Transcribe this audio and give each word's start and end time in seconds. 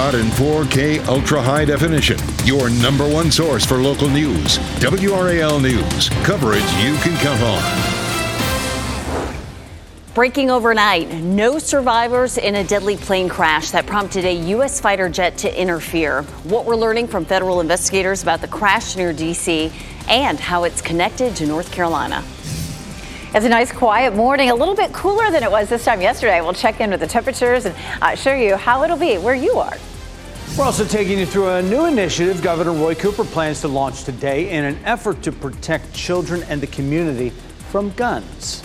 Out 0.00 0.16
in 0.16 0.26
4K 0.26 1.06
ultra 1.06 1.40
high 1.40 1.64
definition. 1.64 2.18
Your 2.44 2.68
number 2.68 3.08
one 3.08 3.30
source 3.30 3.64
for 3.64 3.76
local 3.76 4.08
news. 4.08 4.58
WRAL 4.80 5.60
News. 5.60 6.08
Coverage 6.24 6.64
you 6.82 6.96
can 6.96 7.16
count 7.18 7.40
on. 7.40 7.62
Breaking 10.12 10.50
overnight, 10.50 11.12
no 11.12 11.60
survivors 11.60 12.38
in 12.38 12.56
a 12.56 12.64
deadly 12.64 12.96
plane 12.96 13.28
crash 13.28 13.70
that 13.70 13.86
prompted 13.86 14.24
a 14.24 14.32
U.S. 14.32 14.80
fighter 14.80 15.08
jet 15.08 15.38
to 15.38 15.60
interfere. 15.60 16.22
What 16.42 16.64
we're 16.66 16.76
learning 16.76 17.06
from 17.06 17.24
federal 17.24 17.60
investigators 17.60 18.22
about 18.22 18.40
the 18.40 18.48
crash 18.48 18.96
near 18.96 19.12
D.C. 19.12 19.72
and 20.08 20.40
how 20.40 20.64
it's 20.64 20.82
connected 20.82 21.36
to 21.36 21.46
North 21.46 21.70
Carolina. 21.70 22.22
It's 23.34 23.44
a 23.44 23.48
nice 23.48 23.72
quiet 23.72 24.14
morning, 24.14 24.50
a 24.50 24.54
little 24.54 24.76
bit 24.76 24.92
cooler 24.92 25.28
than 25.32 25.42
it 25.42 25.50
was 25.50 25.68
this 25.68 25.84
time 25.84 26.00
yesterday. 26.00 26.40
We'll 26.40 26.52
check 26.52 26.80
in 26.80 26.90
with 26.90 27.00
the 27.00 27.08
temperatures 27.08 27.64
and 27.64 27.74
uh, 28.00 28.14
show 28.14 28.32
you 28.32 28.54
how 28.54 28.84
it'll 28.84 28.96
be 28.96 29.18
where 29.18 29.34
you 29.34 29.54
are. 29.54 29.76
We're 30.56 30.64
also 30.64 30.84
taking 30.84 31.18
you 31.18 31.26
through 31.26 31.48
a 31.48 31.60
new 31.60 31.86
initiative 31.86 32.40
Governor 32.42 32.70
Roy 32.70 32.94
Cooper 32.94 33.24
plans 33.24 33.60
to 33.62 33.66
launch 33.66 34.04
today 34.04 34.50
in 34.50 34.64
an 34.64 34.78
effort 34.84 35.20
to 35.22 35.32
protect 35.32 35.92
children 35.92 36.44
and 36.44 36.60
the 36.60 36.68
community 36.68 37.30
from 37.70 37.90
guns. 37.94 38.62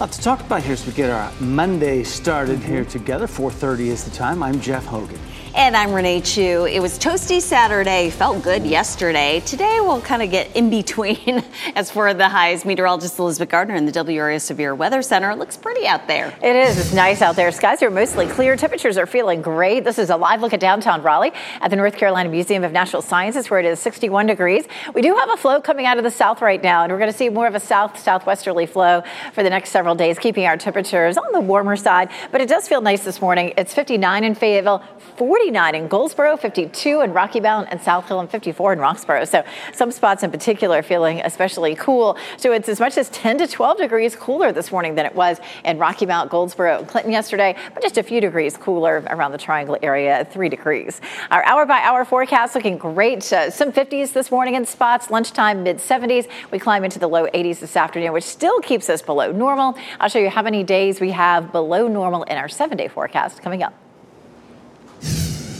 lot 0.00 0.10
to 0.10 0.20
talk 0.20 0.40
about 0.40 0.64
here 0.64 0.72
as 0.72 0.84
we 0.84 0.92
get 0.92 1.08
our 1.08 1.32
Monday 1.38 2.02
started 2.02 2.58
here 2.58 2.84
together. 2.84 3.28
4:30 3.28 3.90
is 3.90 4.02
the 4.02 4.10
time. 4.10 4.42
I'm 4.42 4.60
Jeff 4.60 4.84
Hogan. 4.84 5.20
And 5.56 5.74
I'm 5.74 5.94
Renee 5.94 6.20
Chou. 6.20 6.66
It 6.66 6.80
was 6.80 6.98
toasty 6.98 7.40
Saturday, 7.40 8.10
felt 8.10 8.42
good 8.42 8.66
yesterday. 8.66 9.40
Today 9.40 9.78
we'll 9.80 10.02
kind 10.02 10.22
of 10.22 10.30
get 10.30 10.54
in 10.54 10.68
between 10.68 11.42
as 11.74 11.90
for 11.90 12.12
the 12.12 12.28
highs. 12.28 12.66
Meteorologist 12.66 13.18
Elizabeth 13.18 13.48
Gardner 13.48 13.74
in 13.74 13.86
the 13.86 13.90
WRAL 13.90 14.38
Severe 14.38 14.74
Weather 14.74 15.00
Center. 15.00 15.30
It 15.30 15.38
looks 15.38 15.56
pretty 15.56 15.86
out 15.86 16.06
there. 16.08 16.36
It 16.42 16.56
is. 16.56 16.78
It's 16.78 16.92
nice 16.92 17.22
out 17.22 17.36
there. 17.36 17.50
Skies 17.52 17.82
are 17.82 17.88
mostly 17.88 18.26
clear. 18.26 18.54
Temperatures 18.54 18.98
are 18.98 19.06
feeling 19.06 19.40
great. 19.40 19.82
This 19.82 19.98
is 19.98 20.10
a 20.10 20.16
live 20.18 20.42
look 20.42 20.52
at 20.52 20.60
downtown 20.60 21.02
Raleigh 21.02 21.32
at 21.62 21.70
the 21.70 21.76
North 21.76 21.96
Carolina 21.96 22.28
Museum 22.28 22.62
of 22.62 22.72
Natural 22.72 23.00
Sciences 23.00 23.48
where 23.48 23.58
it 23.58 23.64
is 23.64 23.80
61 23.80 24.26
degrees. 24.26 24.66
We 24.92 25.00
do 25.00 25.16
have 25.16 25.30
a 25.30 25.38
flow 25.38 25.62
coming 25.62 25.86
out 25.86 25.96
of 25.96 26.04
the 26.04 26.10
south 26.10 26.42
right 26.42 26.62
now, 26.62 26.82
and 26.82 26.92
we're 26.92 26.98
going 26.98 27.10
to 27.10 27.16
see 27.16 27.30
more 27.30 27.46
of 27.46 27.54
a 27.54 27.60
south 27.60 27.98
southwesterly 27.98 28.66
flow 28.66 29.02
for 29.32 29.42
the 29.42 29.48
next 29.48 29.70
several 29.70 29.94
days, 29.94 30.18
keeping 30.18 30.44
our 30.44 30.58
temperatures 30.58 31.16
on 31.16 31.32
the 31.32 31.40
warmer 31.40 31.76
side. 31.76 32.10
But 32.30 32.42
it 32.42 32.48
does 32.50 32.68
feel 32.68 32.82
nice 32.82 33.04
this 33.04 33.22
morning. 33.22 33.54
It's 33.56 33.72
59 33.72 34.22
in 34.22 34.34
Fayetteville, 34.34 34.82
40 35.16 35.45
49 35.46 35.74
in 35.76 35.86
Goldsboro, 35.86 36.36
52 36.36 37.02
in 37.02 37.12
Rocky 37.12 37.38
Mount 37.38 37.68
and 37.70 37.80
South 37.80 38.08
Hill, 38.08 38.18
and 38.18 38.28
54 38.28 38.72
in 38.72 38.80
Roxboro. 38.80 39.28
So 39.28 39.44
some 39.72 39.92
spots 39.92 40.24
in 40.24 40.32
particular 40.32 40.82
feeling 40.82 41.20
especially 41.20 41.76
cool. 41.76 42.18
So 42.36 42.50
it's 42.50 42.68
as 42.68 42.80
much 42.80 42.98
as 42.98 43.08
10 43.10 43.38
to 43.38 43.46
12 43.46 43.78
degrees 43.78 44.16
cooler 44.16 44.50
this 44.50 44.72
morning 44.72 44.96
than 44.96 45.06
it 45.06 45.14
was 45.14 45.38
in 45.64 45.78
Rocky 45.78 46.04
Mount, 46.04 46.32
Goldsboro, 46.32 46.78
and 46.78 46.88
Clinton 46.88 47.12
yesterday, 47.12 47.54
but 47.74 47.80
just 47.80 47.96
a 47.96 48.02
few 48.02 48.20
degrees 48.20 48.56
cooler 48.56 49.04
around 49.06 49.30
the 49.30 49.38
Triangle 49.38 49.78
area, 49.82 50.26
three 50.32 50.48
degrees. 50.48 51.00
Our 51.30 51.44
hour 51.44 51.64
by 51.64 51.78
hour 51.78 52.04
forecast 52.04 52.56
looking 52.56 52.76
great. 52.76 53.32
Uh, 53.32 53.48
some 53.48 53.70
50s 53.70 54.12
this 54.12 54.32
morning 54.32 54.56
in 54.56 54.66
spots, 54.66 55.10
lunchtime 55.10 55.62
mid 55.62 55.76
70s. 55.76 56.28
We 56.50 56.58
climb 56.58 56.82
into 56.82 56.98
the 56.98 57.08
low 57.08 57.28
80s 57.28 57.60
this 57.60 57.76
afternoon, 57.76 58.12
which 58.12 58.24
still 58.24 58.58
keeps 58.62 58.90
us 58.90 59.00
below 59.00 59.30
normal. 59.30 59.78
I'll 60.00 60.08
show 60.08 60.18
you 60.18 60.28
how 60.28 60.42
many 60.42 60.64
days 60.64 61.00
we 61.00 61.12
have 61.12 61.52
below 61.52 61.86
normal 61.86 62.24
in 62.24 62.36
our 62.36 62.48
seven 62.48 62.76
day 62.76 62.88
forecast 62.88 63.42
coming 63.42 63.62
up. 63.62 63.85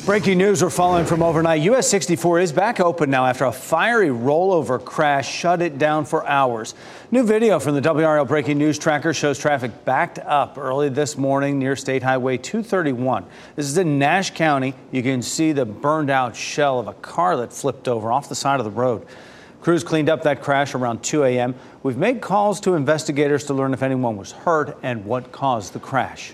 Breaking 0.06 0.38
news 0.38 0.62
we're 0.62 0.70
following 0.70 1.04
from 1.04 1.20
overnight. 1.20 1.62
US 1.62 1.88
64 1.88 2.38
is 2.38 2.52
back 2.52 2.78
open 2.78 3.10
now 3.10 3.26
after 3.26 3.44
a 3.44 3.50
fiery 3.50 4.06
rollover 4.06 4.82
crash 4.82 5.28
shut 5.28 5.60
it 5.60 5.78
down 5.78 6.04
for 6.04 6.24
hours. 6.28 6.76
New 7.10 7.24
video 7.24 7.58
from 7.58 7.74
the 7.74 7.80
WRAL 7.80 8.24
Breaking 8.24 8.56
News 8.56 8.78
Tracker 8.78 9.12
shows 9.12 9.36
traffic 9.36 9.84
backed 9.84 10.20
up 10.20 10.58
early 10.58 10.90
this 10.90 11.18
morning 11.18 11.58
near 11.58 11.74
State 11.74 12.04
Highway 12.04 12.36
231. 12.36 13.26
This 13.56 13.66
is 13.66 13.76
in 13.78 13.98
Nash 13.98 14.30
County. 14.30 14.74
You 14.92 15.02
can 15.02 15.22
see 15.22 15.50
the 15.50 15.66
burned 15.66 16.08
out 16.08 16.36
shell 16.36 16.78
of 16.78 16.86
a 16.86 16.94
car 16.94 17.36
that 17.38 17.52
flipped 17.52 17.88
over 17.88 18.12
off 18.12 18.28
the 18.28 18.36
side 18.36 18.60
of 18.60 18.64
the 18.64 18.70
road. 18.70 19.04
Crews 19.60 19.82
cleaned 19.82 20.08
up 20.08 20.22
that 20.22 20.40
crash 20.40 20.76
around 20.76 21.02
2 21.02 21.24
a.m. 21.24 21.56
We've 21.82 21.98
made 21.98 22.20
calls 22.20 22.60
to 22.60 22.74
investigators 22.74 23.42
to 23.46 23.54
learn 23.54 23.74
if 23.74 23.82
anyone 23.82 24.16
was 24.16 24.30
hurt 24.30 24.78
and 24.84 25.04
what 25.04 25.32
caused 25.32 25.72
the 25.72 25.80
crash. 25.80 26.32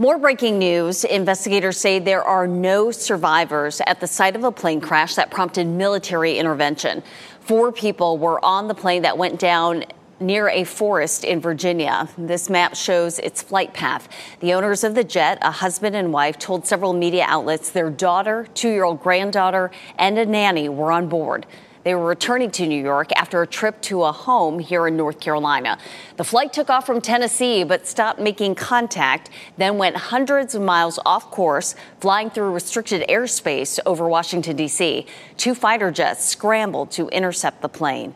More 0.00 0.16
breaking 0.16 0.60
news. 0.60 1.02
Investigators 1.02 1.76
say 1.76 1.98
there 1.98 2.22
are 2.22 2.46
no 2.46 2.92
survivors 2.92 3.82
at 3.84 3.98
the 3.98 4.06
site 4.06 4.36
of 4.36 4.44
a 4.44 4.52
plane 4.52 4.80
crash 4.80 5.16
that 5.16 5.28
prompted 5.28 5.66
military 5.66 6.38
intervention. 6.38 7.02
Four 7.40 7.72
people 7.72 8.16
were 8.16 8.42
on 8.44 8.68
the 8.68 8.76
plane 8.76 9.02
that 9.02 9.18
went 9.18 9.40
down 9.40 9.86
near 10.20 10.50
a 10.50 10.62
forest 10.62 11.24
in 11.24 11.40
Virginia. 11.40 12.08
This 12.16 12.48
map 12.48 12.76
shows 12.76 13.18
its 13.18 13.42
flight 13.42 13.74
path. 13.74 14.08
The 14.38 14.54
owners 14.54 14.84
of 14.84 14.94
the 14.94 15.02
jet, 15.02 15.38
a 15.42 15.50
husband 15.50 15.96
and 15.96 16.12
wife, 16.12 16.38
told 16.38 16.64
several 16.64 16.92
media 16.92 17.24
outlets 17.26 17.70
their 17.70 17.90
daughter, 17.90 18.46
two 18.54 18.68
year 18.68 18.84
old 18.84 19.02
granddaughter, 19.02 19.72
and 19.98 20.16
a 20.16 20.24
nanny 20.24 20.68
were 20.68 20.92
on 20.92 21.08
board. 21.08 21.44
They 21.88 21.94
were 21.94 22.04
returning 22.04 22.50
to 22.50 22.66
New 22.66 22.82
York 22.82 23.08
after 23.16 23.40
a 23.40 23.46
trip 23.46 23.80
to 23.88 24.02
a 24.02 24.12
home 24.12 24.58
here 24.58 24.86
in 24.86 24.98
North 24.98 25.20
Carolina. 25.20 25.78
The 26.18 26.22
flight 26.22 26.52
took 26.52 26.68
off 26.68 26.84
from 26.84 27.00
Tennessee 27.00 27.64
but 27.64 27.86
stopped 27.86 28.20
making 28.20 28.56
contact, 28.56 29.30
then 29.56 29.78
went 29.78 29.96
hundreds 29.96 30.54
of 30.54 30.60
miles 30.60 30.98
off 31.06 31.30
course, 31.30 31.74
flying 31.98 32.28
through 32.28 32.52
restricted 32.52 33.08
airspace 33.08 33.78
over 33.86 34.06
Washington, 34.06 34.54
D.C. 34.54 35.06
Two 35.38 35.54
fighter 35.54 35.90
jets 35.90 36.26
scrambled 36.26 36.90
to 36.90 37.08
intercept 37.08 37.62
the 37.62 37.70
plane. 37.70 38.12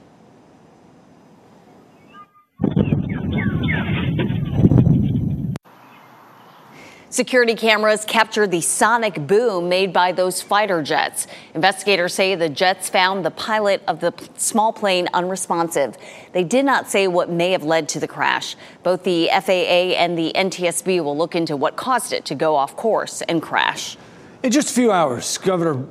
Security 7.13 7.55
cameras 7.55 8.07
captured 8.07 8.51
the 8.51 8.63
sonic 8.63 9.27
boom 9.27 9.69
made 9.69 9.93
by 9.93 10.13
those 10.13 10.41
fighter 10.41 10.83
jets. 10.83 11.27
Investigators 11.53 12.15
say 12.15 12.35
the 12.35 12.49
jets 12.49 12.89
found 12.89 13.23
the 13.23 13.31
pilot 13.31 13.83
of 13.87 14.01
the 14.01 14.15
small 14.39 14.73
plane 14.73 15.07
unresponsive. 15.13 15.95
They 16.33 16.43
did 16.43 16.65
not 16.65 16.89
say 16.89 17.07
what 17.09 17.29
may 17.29 17.53
have 17.53 17.65
led 17.65 17.87
to 17.91 18.01
the 18.01 18.09
crash. 18.09 18.57
Both 18.83 19.05
the 19.05 19.29
FAA 19.31 19.93
and 19.93 20.17
the 20.17 20.33
NTSB 20.35 21.05
will 21.05 21.15
look 21.15 21.35
into 21.35 21.55
what 21.55 21.77
caused 21.77 22.15
it 22.15 22.25
to 22.25 22.35
go 22.35 22.57
off 22.57 22.77
course 22.77 23.21
and 23.21 23.43
crash. 23.43 23.99
In 24.43 24.51
just 24.51 24.71
a 24.71 24.75
few 24.75 24.91
hours, 24.91 25.37
Governor 25.37 25.85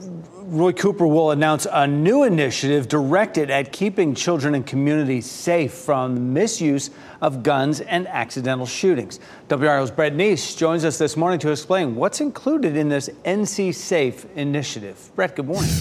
Roy 0.52 0.74
Cooper 0.74 1.08
will 1.08 1.32
announce 1.32 1.66
a 1.72 1.88
new 1.88 2.24
initiative 2.24 2.90
directed 2.90 3.50
at 3.50 3.72
keeping 3.72 4.14
children 4.14 4.54
and 4.54 4.68
communities 4.68 5.26
safe 5.26 5.72
from 5.72 6.34
misuse 6.34 6.90
of 7.22 7.42
guns 7.42 7.80
and 7.80 8.06
accidental 8.10 8.66
shootings. 8.66 9.22
WRAL's 9.48 9.92
Brett 9.92 10.14
Knese 10.14 10.54
joins 10.54 10.84
us 10.84 10.98
this 10.98 11.16
morning 11.16 11.40
to 11.40 11.52
explain 11.52 11.96
what's 11.96 12.20
included 12.20 12.76
in 12.76 12.90
this 12.90 13.08
NC 13.24 13.74
Safe 13.74 14.26
initiative. 14.36 15.10
Brett, 15.16 15.38
good 15.38 15.48
morning. 15.48 15.72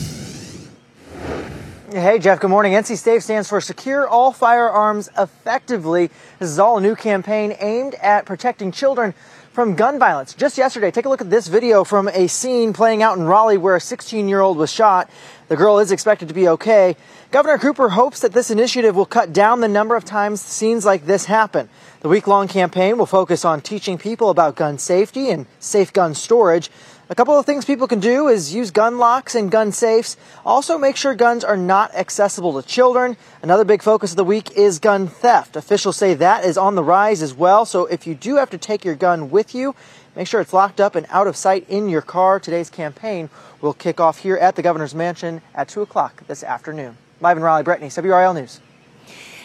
Hey, 1.90 2.20
Jeff, 2.20 2.38
good 2.38 2.50
morning. 2.50 2.74
NC 2.74 2.96
Safe 2.96 3.24
stands 3.24 3.48
for 3.48 3.60
Secure 3.60 4.06
All 4.06 4.30
Firearms 4.30 5.10
Effectively. 5.18 6.10
This 6.38 6.48
is 6.48 6.60
all 6.60 6.78
a 6.78 6.80
new 6.80 6.94
campaign 6.94 7.56
aimed 7.58 7.96
at 7.96 8.24
protecting 8.24 8.70
children 8.70 9.14
from 9.52 9.74
gun 9.74 9.98
violence. 9.98 10.34
Just 10.34 10.56
yesterday, 10.56 10.90
take 10.90 11.06
a 11.06 11.08
look 11.08 11.20
at 11.20 11.30
this 11.30 11.48
video 11.48 11.82
from 11.82 12.08
a 12.08 12.28
scene 12.28 12.72
playing 12.72 13.02
out 13.02 13.18
in 13.18 13.24
Raleigh 13.24 13.58
where 13.58 13.76
a 13.76 13.80
16 13.80 14.28
year 14.28 14.40
old 14.40 14.56
was 14.56 14.72
shot. 14.72 15.10
The 15.48 15.56
girl 15.56 15.80
is 15.80 15.90
expected 15.90 16.28
to 16.28 16.34
be 16.34 16.48
okay. 16.48 16.96
Governor 17.32 17.58
Cooper 17.58 17.88
hopes 17.88 18.20
that 18.20 18.32
this 18.32 18.50
initiative 18.50 18.94
will 18.94 19.06
cut 19.06 19.32
down 19.32 19.60
the 19.60 19.68
number 19.68 19.96
of 19.96 20.04
times 20.04 20.40
scenes 20.40 20.84
like 20.84 21.04
this 21.06 21.24
happen. 21.24 21.68
The 22.00 22.08
week 22.08 22.28
long 22.28 22.46
campaign 22.46 22.96
will 22.96 23.06
focus 23.06 23.44
on 23.44 23.60
teaching 23.60 23.98
people 23.98 24.30
about 24.30 24.54
gun 24.54 24.78
safety 24.78 25.30
and 25.30 25.46
safe 25.58 25.92
gun 25.92 26.14
storage. 26.14 26.70
A 27.10 27.14
couple 27.16 27.36
of 27.36 27.44
things 27.44 27.64
people 27.64 27.88
can 27.88 27.98
do 27.98 28.28
is 28.28 28.54
use 28.54 28.70
gun 28.70 28.96
locks 28.96 29.34
and 29.34 29.50
gun 29.50 29.72
safes. 29.72 30.16
Also, 30.46 30.78
make 30.78 30.94
sure 30.94 31.12
guns 31.12 31.42
are 31.42 31.56
not 31.56 31.92
accessible 31.92 32.52
to 32.52 32.68
children. 32.68 33.16
Another 33.42 33.64
big 33.64 33.82
focus 33.82 34.12
of 34.12 34.16
the 34.16 34.22
week 34.22 34.52
is 34.52 34.78
gun 34.78 35.08
theft. 35.08 35.56
Officials 35.56 35.96
say 35.96 36.14
that 36.14 36.44
is 36.44 36.56
on 36.56 36.76
the 36.76 36.84
rise 36.84 37.20
as 37.20 37.34
well. 37.34 37.66
So, 37.66 37.86
if 37.86 38.06
you 38.06 38.14
do 38.14 38.36
have 38.36 38.50
to 38.50 38.58
take 38.58 38.84
your 38.84 38.94
gun 38.94 39.28
with 39.28 39.56
you, 39.56 39.74
make 40.14 40.28
sure 40.28 40.40
it's 40.40 40.52
locked 40.52 40.80
up 40.80 40.94
and 40.94 41.04
out 41.10 41.26
of 41.26 41.36
sight 41.36 41.68
in 41.68 41.88
your 41.88 42.00
car. 42.00 42.38
Today's 42.38 42.70
campaign 42.70 43.28
will 43.60 43.74
kick 43.74 43.98
off 43.98 44.18
here 44.18 44.36
at 44.36 44.54
the 44.54 44.62
governor's 44.62 44.94
mansion 44.94 45.42
at 45.52 45.66
2 45.66 45.82
o'clock 45.82 46.24
this 46.28 46.44
afternoon. 46.44 46.96
Live 47.20 47.36
in 47.36 47.42
Raleigh, 47.42 47.64
Brett 47.64 47.80
Knese, 47.80 47.96
WRAL 47.96 48.34
News. 48.34 48.60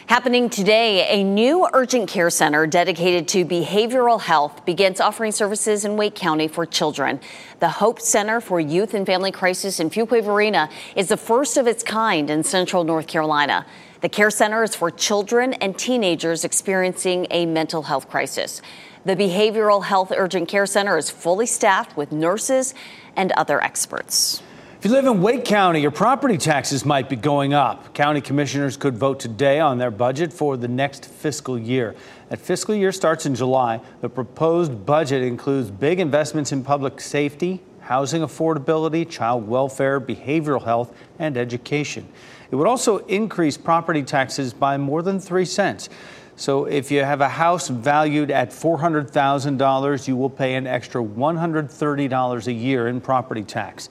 Happening 0.08 0.52
today, 0.52 1.08
a 1.08 1.24
new 1.24 1.68
urgent 1.74 2.08
care 2.08 2.30
center 2.30 2.68
dedicated 2.68 3.28
to 3.30 3.44
behavioral 3.44 4.22
health 4.22 4.64
begins 4.64 5.02
offering 5.02 5.32
services 5.32 5.84
in 5.84 5.98
Wake 5.98 6.14
County 6.14 6.48
for 6.48 6.64
children. 6.64 7.20
The 7.60 7.70
Hope 7.70 8.00
Center 8.00 8.40
for 8.40 8.60
Youth 8.60 8.94
and 8.94 9.04
Family 9.04 9.32
Crisis 9.32 9.80
in 9.80 9.90
Fuquay-Varina 9.90 10.70
is 10.96 11.08
the 11.08 11.18
first 11.18 11.58
of 11.58 11.66
its 11.66 11.82
kind 11.82 12.30
in 12.30 12.44
central 12.44 12.84
North 12.84 13.08
Carolina. 13.08 13.66
The 14.02 14.10
care 14.10 14.30
center 14.30 14.62
is 14.62 14.76
for 14.76 14.92
children 14.92 15.54
and 15.54 15.76
teenagers 15.76 16.46
experiencing 16.46 17.26
a 17.32 17.48
mental 17.48 17.82
health 17.82 18.08
crisis. 18.08 18.62
The 19.06 19.16
Behavioral 19.16 19.86
Health 19.86 20.14
Urgent 20.16 20.48
Care 20.48 20.68
Center 20.68 21.00
is 21.00 21.10
fully 21.10 21.48
staffed 21.48 21.98
with 21.98 22.12
nurses 22.12 22.76
and 23.16 23.32
other 23.32 23.60
experts. 23.60 24.44
If 24.86 24.92
you 24.92 24.98
live 24.98 25.08
in 25.08 25.24
Wake 25.24 25.46
County, 25.46 25.82
your 25.82 25.90
property 25.90 26.38
taxes 26.38 26.86
might 26.86 27.10
be 27.10 27.16
going 27.16 27.56
up. 27.56 27.96
County 27.96 28.22
commissioners 28.22 28.78
could 28.78 28.96
vote 28.96 29.20
today 29.20 29.60
on 29.60 29.80
their 29.80 29.90
budget 29.90 30.32
for 30.32 30.58
the 30.58 30.68
next 30.68 31.08
fiscal 31.08 31.58
year. 31.58 31.96
That 32.30 32.38
fiscal 32.38 32.76
year 32.76 32.92
starts 32.92 33.26
in 33.26 33.34
July. 33.34 33.82
The 34.02 34.10
proposed 34.10 34.86
budget 34.86 35.24
includes 35.24 35.72
big 35.72 36.00
investments 36.00 36.52
in 36.52 36.64
public 36.64 37.02
safety, 37.02 37.64
housing 37.80 38.22
affordability, 38.22 39.10
child 39.10 39.48
welfare, 39.48 40.00
behavioral 40.00 40.64
health, 40.64 40.96
and 41.18 41.36
education. 41.36 42.08
It 42.52 42.56
would 42.56 42.68
also 42.68 43.00
increase 43.08 43.58
property 43.58 44.04
taxes 44.04 44.54
by 44.54 44.78
more 44.78 45.02
than 45.02 45.20
3 45.20 45.46
cents. 45.46 45.90
So 46.36 46.66
if 46.66 46.92
you 46.92 47.04
have 47.04 47.22
a 47.22 47.30
house 47.30 47.70
valued 47.70 48.30
at 48.30 48.52
$400,000, 48.52 50.08
you 50.08 50.16
will 50.16 50.30
pay 50.30 50.54
an 50.54 50.68
extra 50.68 51.04
$130 51.04 52.48
a 52.48 52.54
year 52.54 52.88
in 52.88 53.02
property 53.02 53.44
tax. 53.44 53.90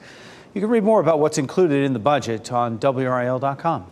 You 0.54 0.60
can 0.60 0.70
read 0.70 0.84
more 0.84 1.00
about 1.00 1.18
what's 1.18 1.36
included 1.36 1.84
in 1.84 1.94
the 1.94 1.98
budget 1.98 2.52
on 2.52 2.78
WRAL.com. 2.78 3.86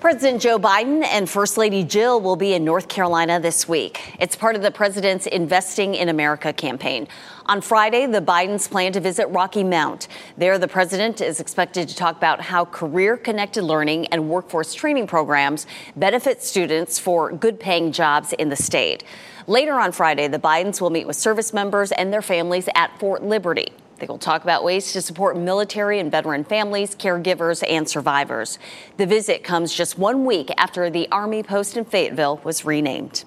President 0.00 0.40
Joe 0.40 0.58
Biden 0.58 1.04
and 1.04 1.28
First 1.28 1.58
Lady 1.58 1.84
Jill 1.84 2.22
will 2.22 2.36
be 2.36 2.54
in 2.54 2.64
North 2.64 2.88
Carolina 2.88 3.38
this 3.38 3.68
week. 3.68 4.14
It's 4.18 4.34
part 4.34 4.56
of 4.56 4.62
the 4.62 4.70
president's 4.70 5.26
Investing 5.26 5.94
in 5.94 6.08
America 6.08 6.54
campaign. 6.54 7.06
On 7.44 7.60
Friday, 7.60 8.06
the 8.06 8.22
Bidens 8.22 8.70
plan 8.70 8.92
to 8.92 9.00
visit 9.00 9.26
Rocky 9.26 9.62
Mount. 9.62 10.08
There, 10.38 10.58
the 10.58 10.68
president 10.68 11.20
is 11.20 11.38
expected 11.38 11.86
to 11.90 11.94
talk 11.94 12.16
about 12.16 12.40
how 12.40 12.64
career 12.64 13.18
connected 13.18 13.62
learning 13.62 14.06
and 14.06 14.30
workforce 14.30 14.72
training 14.72 15.06
programs 15.06 15.66
benefit 15.96 16.42
students 16.42 16.98
for 16.98 17.30
good 17.30 17.60
paying 17.60 17.92
jobs 17.92 18.32
in 18.32 18.48
the 18.48 18.56
state. 18.56 19.04
Later 19.46 19.74
on 19.78 19.92
Friday, 19.92 20.28
the 20.28 20.38
Bidens 20.38 20.80
will 20.80 20.88
meet 20.88 21.06
with 21.06 21.16
service 21.16 21.52
members 21.52 21.92
and 21.92 22.10
their 22.10 22.22
families 22.22 22.70
at 22.74 22.98
Fort 22.98 23.22
Liberty. 23.22 23.68
They 24.00 24.06
will 24.06 24.18
talk 24.18 24.42
about 24.42 24.64
ways 24.64 24.92
to 24.94 25.02
support 25.02 25.36
military 25.36 26.00
and 26.00 26.10
veteran 26.10 26.42
families, 26.42 26.96
caregivers, 26.96 27.62
and 27.68 27.88
survivors. 27.88 28.58
The 28.96 29.06
visit 29.06 29.44
comes 29.44 29.74
just 29.74 29.98
one 29.98 30.24
week 30.24 30.50
after 30.56 30.88
the 30.88 31.06
Army 31.12 31.42
post 31.42 31.76
in 31.76 31.84
Fayetteville 31.84 32.40
was 32.42 32.64
renamed. 32.64 33.24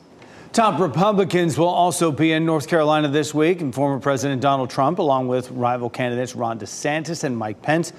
Top 0.51 0.79
Republicans 0.79 1.57
will 1.57 1.67
also 1.67 2.11
be 2.11 2.31
in 2.31 2.45
North 2.45 2.67
Carolina 2.67 3.07
this 3.07 3.33
week, 3.33 3.61
and 3.61 3.73
former 3.73 3.99
President 3.99 4.41
Donald 4.41 4.69
Trump, 4.69 4.99
along 4.99 5.27
with 5.27 5.51
rival 5.51 5.89
candidates 5.89 6.35
Ron 6.35 6.59
DeSantis 6.59 7.23
and 7.23 7.37
Mike 7.37 7.61
Pence, 7.61 7.93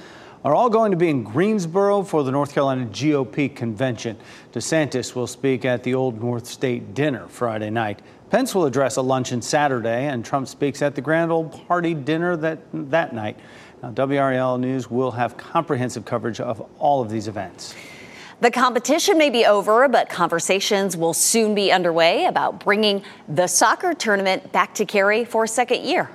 are 0.45 0.55
all 0.55 0.69
going 0.69 0.91
to 0.91 0.97
be 0.97 1.09
in 1.09 1.23
Greensboro 1.23 2.03
for 2.03 2.23
the 2.23 2.31
North 2.31 2.53
Carolina 2.53 2.87
GOP 2.87 3.55
convention. 3.55 4.17
DeSantis 4.53 5.15
will 5.15 5.27
speak 5.27 5.65
at 5.65 5.83
the 5.83 5.95
Old 5.95 6.21
North 6.21 6.47
State 6.47 6.93
dinner 6.95 7.27
Friday 7.29 7.71
night. 7.71 8.01
Pence 8.35 8.53
will 8.53 8.65
address 8.65 8.97
a 8.97 9.01
luncheon 9.01 9.41
Saturday, 9.41 10.07
and 10.09 10.25
Trump 10.25 10.49
speaks 10.49 10.83
at 10.83 10.97
the 10.97 11.01
Grand 11.01 11.31
Old 11.31 11.53
Party 11.69 11.95
dinner 11.95 12.37
that, 12.37 12.59
that 12.73 13.15
night. 13.15 13.39
Now, 13.81 13.93
WRAL 13.93 14.59
News 14.59 14.91
will 14.91 15.13
have 15.13 15.37
comprehensive 15.37 16.05
coverage 16.05 16.41
of 16.41 16.69
all 16.81 17.01
of 17.01 17.09
these 17.09 17.29
events. 17.29 17.77
The 18.41 18.51
competition 18.51 19.19
may 19.19 19.31
be 19.31 19.47
over, 19.47 19.87
but 19.87 20.09
conversations 20.09 20.97
will 20.97 21.15
soon 21.15 21.55
be 21.55 21.71
underway 21.71 22.25
about 22.25 22.59
bringing 22.59 23.05
the 23.29 23.47
soccer 23.47 23.95
tournament 23.95 24.51
back 24.51 24.75
to 24.75 24.85
Cary 24.85 25.25
for 25.25 25.45
a 25.45 25.49
second 25.49 25.85
year. 25.85 26.11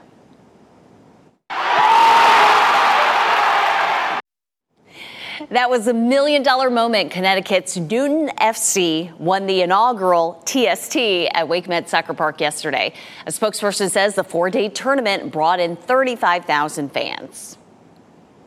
That 5.52 5.72
was 5.72 5.88
a 5.88 5.94
million 5.96 6.44
dollar 6.44 6.70
moment. 6.70 7.10
Connecticut's 7.10 7.76
Newtown 7.76 8.30
FC 8.38 9.18
won 9.18 9.48
the 9.48 9.64
inaugural 9.64 10.44
TST 10.46 10.96
at 11.34 11.48
WakeMed 11.48 11.88
Soccer 11.88 12.14
Park 12.14 12.40
yesterday. 12.40 12.94
A 13.26 13.32
spokesperson 13.32 13.90
says 13.90 14.14
the 14.14 14.24
four 14.24 14.52
day 14.52 14.70
tournament 14.70 15.32
brought 15.32 15.60
in 15.60 15.76
35,000 15.76 16.92
fans. 16.92 17.58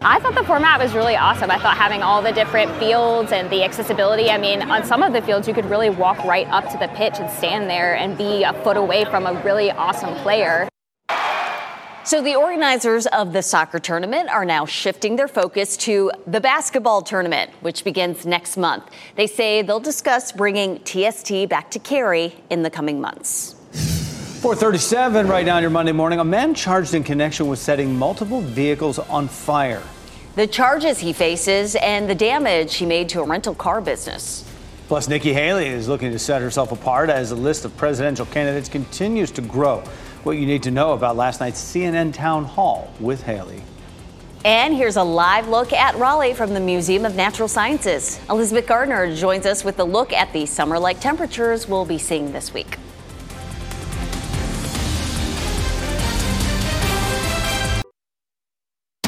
I 0.01 0.21
thought 0.21 0.37
the 0.37 0.45
format 0.45 0.81
was 0.81 0.95
really 0.95 1.17
awesome. 1.17 1.51
I 1.51 1.59
thought 1.59 1.77
having 1.77 2.03
all 2.03 2.23
the 2.23 2.33
different 2.33 2.71
fields 2.77 3.33
and 3.33 3.51
the 3.51 3.65
accessibility. 3.65 4.31
I 4.31 4.39
mean, 4.39 4.63
on 4.63 4.85
some 4.85 5.03
of 5.03 5.13
the 5.13 5.23
fields, 5.23 5.49
you 5.49 5.55
could 5.55 5.67
really 5.67 5.91
walk 5.91 6.19
right 6.25 6.47
up 6.49 6.71
to 6.71 6.79
the 6.79 6.89
pitch 6.95 7.15
and 7.19 7.29
stand 7.31 7.69
there 7.69 7.97
and 7.97 8.17
be 8.17 8.45
a 8.45 8.53
foot 8.63 8.77
away 8.77 9.05
from 9.07 9.27
a 9.27 9.35
really 9.43 9.73
awesome 9.73 10.15
player. 10.23 10.69
So 12.05 12.21
the 12.21 12.35
organizers 12.35 13.07
of 13.07 13.33
the 13.33 13.43
soccer 13.43 13.79
tournament 13.79 14.29
are 14.29 14.45
now 14.45 14.67
shifting 14.67 15.15
their 15.15 15.29
focus 15.29 15.77
to 15.79 16.11
the 16.27 16.41
basketball 16.41 17.01
tournament, 17.03 17.53
which 17.61 17.85
begins 17.85 18.27
next 18.27 18.57
month. 18.57 18.83
They 19.15 19.29
say 19.29 19.63
they'll 19.63 19.79
discuss 19.79 20.33
bringing 20.33 20.83
TST 20.83 21.49
back 21.49 21.71
to 21.71 21.79
Cary 21.79 22.35
in 22.51 22.65
the 22.65 22.71
coming 22.71 23.01
months. 23.01 23.55
437 24.41 25.29
right 25.29 25.47
now 25.47 25.57
on 25.57 25.63
your 25.63 25.71
Monday 25.71 25.93
morning. 25.93 26.19
A 26.19 26.25
man 26.25 26.55
charged 26.55 26.95
in 26.95 27.05
connection 27.05 27.47
with 27.47 27.61
setting 27.61 27.97
multiple 27.97 28.41
vehicles 28.41 28.99
on 28.99 29.29
fire. 29.29 29.83
The 30.35 30.49
charges 30.49 30.99
he 30.99 31.13
faces 31.13 31.77
and 31.77 32.11
the 32.11 32.17
damage 32.17 32.75
he 32.75 32.85
made 32.85 33.09
to 33.11 33.21
a 33.21 33.25
rental 33.25 33.55
car 33.55 33.81
business. 33.81 34.45
Plus, 34.89 35.07
Nikki 35.07 35.33
Haley 35.33 35.69
is 35.69 35.87
looking 35.87 36.11
to 36.11 36.19
set 36.19 36.43
herself 36.43 36.73
apart 36.73 37.11
as 37.11 37.31
the 37.31 37.37
list 37.37 37.65
of 37.65 37.77
presidential 37.77 38.27
candidates 38.27 38.69
continues 38.69 39.31
to 39.31 39.41
grow 39.41 39.85
what 40.25 40.39
you 40.39 40.47
need 40.47 40.63
to 40.65 40.71
know 40.71 40.93
about 40.93 41.17
last 41.17 41.41
night's 41.41 41.63
CNN 41.63 42.13
town 42.13 42.45
hall 42.45 42.93
with 43.01 43.23
Haley. 43.23 43.63
And 44.45 44.75
here's 44.75 44.97
a 44.97 45.03
live 45.05 45.49
look 45.49 45.73
at 45.73 45.95
Raleigh 45.97 46.35
from 46.35 46.53
the 46.53 46.61
Museum 46.61 47.05
of 47.05 47.15
Natural 47.15 47.47
Sciences. 47.47 48.21
Elizabeth 48.29 48.67
Gardner 48.67 49.15
joins 49.15 49.47
us 49.47 49.63
with 49.63 49.79
a 49.79 49.85
look 49.85 50.13
at 50.13 50.33
the 50.33 50.47
summer 50.47 50.79
like 50.79 51.01
temperatures 51.01 51.69
we'll 51.69 51.85
be 51.85 51.99
seeing 51.99 52.33
this 52.33 52.53
week. 52.53 52.77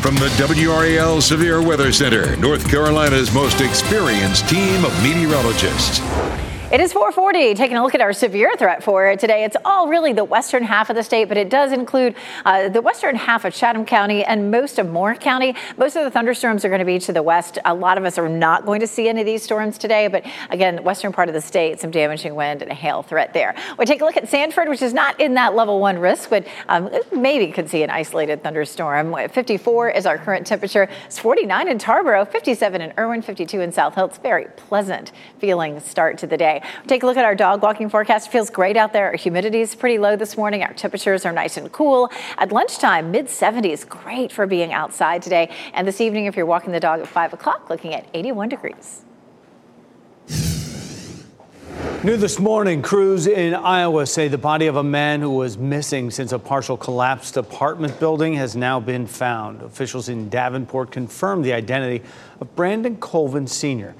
From 0.00 0.16
the 0.16 0.28
WRAL 0.36 1.22
Severe 1.22 1.62
Weather 1.62 1.90
Center, 1.90 2.36
North 2.36 2.70
Carolina's 2.70 3.32
most 3.32 3.60
experienced 3.62 4.48
team 4.48 4.84
of 4.84 5.02
meteorologists. 5.02 6.00
It 6.74 6.80
is 6.80 6.92
440. 6.92 7.54
Taking 7.54 7.76
a 7.76 7.84
look 7.84 7.94
at 7.94 8.00
our 8.00 8.12
severe 8.12 8.56
threat 8.56 8.82
for 8.82 9.14
today. 9.14 9.44
It's 9.44 9.56
all 9.64 9.86
really 9.86 10.12
the 10.12 10.24
western 10.24 10.64
half 10.64 10.90
of 10.90 10.96
the 10.96 11.04
state, 11.04 11.28
but 11.28 11.36
it 11.36 11.48
does 11.48 11.70
include 11.70 12.16
uh, 12.44 12.68
the 12.68 12.82
western 12.82 13.14
half 13.14 13.44
of 13.44 13.54
Chatham 13.54 13.84
County 13.84 14.24
and 14.24 14.50
most 14.50 14.80
of 14.80 14.90
Moore 14.90 15.14
County. 15.14 15.54
Most 15.76 15.94
of 15.94 16.02
the 16.02 16.10
thunderstorms 16.10 16.64
are 16.64 16.68
going 16.68 16.80
to 16.80 16.84
be 16.84 16.98
to 16.98 17.12
the 17.12 17.22
west. 17.22 17.60
A 17.64 17.72
lot 17.72 17.96
of 17.96 18.04
us 18.04 18.18
are 18.18 18.28
not 18.28 18.66
going 18.66 18.80
to 18.80 18.88
see 18.88 19.08
any 19.08 19.20
of 19.20 19.24
these 19.24 19.40
storms 19.40 19.78
today, 19.78 20.08
but 20.08 20.26
again, 20.50 20.82
western 20.82 21.12
part 21.12 21.28
of 21.28 21.34
the 21.36 21.40
state, 21.40 21.78
some 21.78 21.92
damaging 21.92 22.34
wind 22.34 22.60
and 22.60 22.72
a 22.72 22.74
hail 22.74 23.04
threat 23.04 23.32
there. 23.34 23.54
We 23.78 23.86
take 23.86 24.00
a 24.00 24.04
look 24.04 24.16
at 24.16 24.28
Sanford, 24.28 24.68
which 24.68 24.82
is 24.82 24.92
not 24.92 25.20
in 25.20 25.34
that 25.34 25.54
level 25.54 25.78
one 25.78 26.00
risk, 26.00 26.28
but 26.28 26.44
um, 26.68 26.90
maybe 27.12 27.52
could 27.52 27.70
see 27.70 27.84
an 27.84 27.90
isolated 27.90 28.42
thunderstorm. 28.42 29.14
54 29.28 29.90
is 29.90 30.06
our 30.06 30.18
current 30.18 30.44
temperature. 30.44 30.88
It's 31.06 31.20
49 31.20 31.68
in 31.68 31.78
Tarboro, 31.78 32.28
57 32.28 32.80
in 32.80 32.92
Erwin, 32.98 33.22
52 33.22 33.60
in 33.60 33.70
South 33.70 33.94
Hill. 33.94 34.06
It's 34.06 34.18
very 34.18 34.46
pleasant 34.56 35.12
feeling 35.38 35.78
start 35.78 36.18
to 36.18 36.26
the 36.26 36.36
day. 36.36 36.62
Take 36.86 37.02
a 37.02 37.06
look 37.06 37.16
at 37.16 37.24
our 37.24 37.34
dog 37.34 37.62
walking 37.62 37.88
forecast. 37.88 38.28
It 38.28 38.30
feels 38.30 38.50
great 38.50 38.76
out 38.76 38.92
there. 38.92 39.06
Our 39.06 39.16
humidity 39.16 39.60
is 39.60 39.74
pretty 39.74 39.98
low 39.98 40.16
this 40.16 40.36
morning. 40.36 40.62
Our 40.62 40.72
temperatures 40.72 41.24
are 41.24 41.32
nice 41.32 41.56
and 41.56 41.70
cool. 41.72 42.10
At 42.38 42.52
lunchtime, 42.52 43.10
mid 43.10 43.26
70s, 43.26 43.88
great 43.88 44.32
for 44.32 44.46
being 44.46 44.72
outside 44.72 45.22
today. 45.22 45.50
And 45.72 45.86
this 45.86 46.00
evening, 46.00 46.26
if 46.26 46.36
you're 46.36 46.46
walking 46.46 46.72
the 46.72 46.80
dog 46.80 47.00
at 47.00 47.08
5 47.08 47.32
o'clock, 47.32 47.70
looking 47.70 47.94
at 47.94 48.06
81 48.14 48.48
degrees. 48.48 49.04
New 52.04 52.18
this 52.18 52.38
morning, 52.38 52.82
crews 52.82 53.26
in 53.26 53.54
Iowa 53.54 54.04
say 54.04 54.28
the 54.28 54.36
body 54.36 54.66
of 54.66 54.76
a 54.76 54.84
man 54.84 55.22
who 55.22 55.30
was 55.30 55.56
missing 55.56 56.10
since 56.10 56.32
a 56.32 56.38
partial 56.38 56.76
collapsed 56.76 57.38
apartment 57.38 57.98
building 57.98 58.34
has 58.34 58.54
now 58.54 58.78
been 58.78 59.06
found. 59.06 59.62
Officials 59.62 60.10
in 60.10 60.28
Davenport 60.28 60.90
confirmed 60.90 61.46
the 61.46 61.54
identity 61.54 62.04
of 62.40 62.54
Brandon 62.54 62.98
Colvin 62.98 63.46
Sr. 63.46 63.94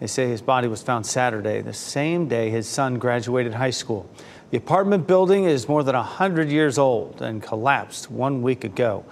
They 0.00 0.06
say 0.06 0.28
his 0.28 0.40
body 0.40 0.66
was 0.66 0.82
found 0.82 1.04
Saturday, 1.04 1.60
the 1.60 1.74
same 1.74 2.26
day 2.26 2.48
his 2.48 2.66
son 2.66 2.98
graduated 2.98 3.54
high 3.54 3.70
school. 3.70 4.08
The 4.50 4.56
apartment 4.56 5.06
building 5.06 5.44
is 5.44 5.68
more 5.68 5.84
than 5.84 5.94
100 5.94 6.48
years 6.48 6.78
old 6.78 7.20
and 7.20 7.42
collapsed 7.42 8.10
one 8.10 8.40
week 8.40 8.64
ago. 8.64 9.04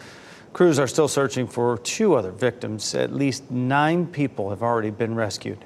Crews 0.55 0.79
are 0.79 0.87
still 0.89 1.07
searching 1.07 1.47
for 1.47 1.77
two 1.79 2.15
other 2.15 2.33
victims. 2.33 2.95
At 2.95 3.13
least 3.13 3.51
nine 3.51 4.07
people 4.07 4.49
have 4.49 4.63
already 4.63 4.91
been 4.91 5.15
rescued. 5.15 5.65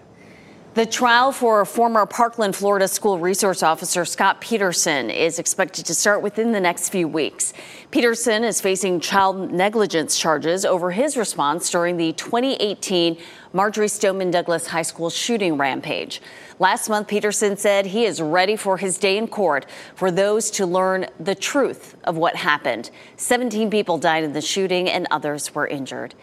The 0.74 0.86
trial 0.86 1.32
for 1.32 1.62
former 1.66 2.06
Parkland, 2.06 2.56
Florida 2.56 2.88
school 2.88 3.18
resource 3.18 3.62
officer 3.62 4.06
Scot 4.06 4.40
Peterson 4.40 5.10
is 5.10 5.38
expected 5.38 5.84
to 5.84 5.94
start 5.94 6.22
within 6.22 6.52
the 6.52 6.60
next 6.60 6.88
few 6.88 7.06
weeks. 7.06 7.52
Peterson 7.90 8.42
is 8.42 8.58
facing 8.58 8.98
child 8.98 9.52
negligence 9.52 10.18
charges 10.18 10.64
over 10.64 10.90
his 10.90 11.14
response 11.18 11.68
during 11.68 11.98
the 11.98 12.14
2018 12.14 13.18
Marjory 13.52 13.86
Stoneman 13.86 14.30
Douglas 14.30 14.68
High 14.68 14.80
School 14.80 15.10
shooting 15.10 15.58
rampage. 15.58 16.22
Last 16.58 16.88
month, 16.88 17.06
Peterson 17.06 17.58
said 17.58 17.84
he 17.84 18.06
is 18.06 18.22
ready 18.22 18.56
for 18.56 18.78
his 18.78 18.96
day 18.96 19.18
in 19.18 19.28
court 19.28 19.66
for 19.94 20.10
those 20.10 20.50
to 20.52 20.64
learn 20.64 21.04
the 21.20 21.34
truth 21.34 21.96
of 22.04 22.16
what 22.16 22.34
happened. 22.34 22.90
17 23.18 23.68
people 23.68 23.98
died 23.98 24.24
in 24.24 24.32
the 24.32 24.40
shooting 24.40 24.88
and 24.88 25.06
others 25.10 25.54
were 25.54 25.66
injured. 25.66 26.14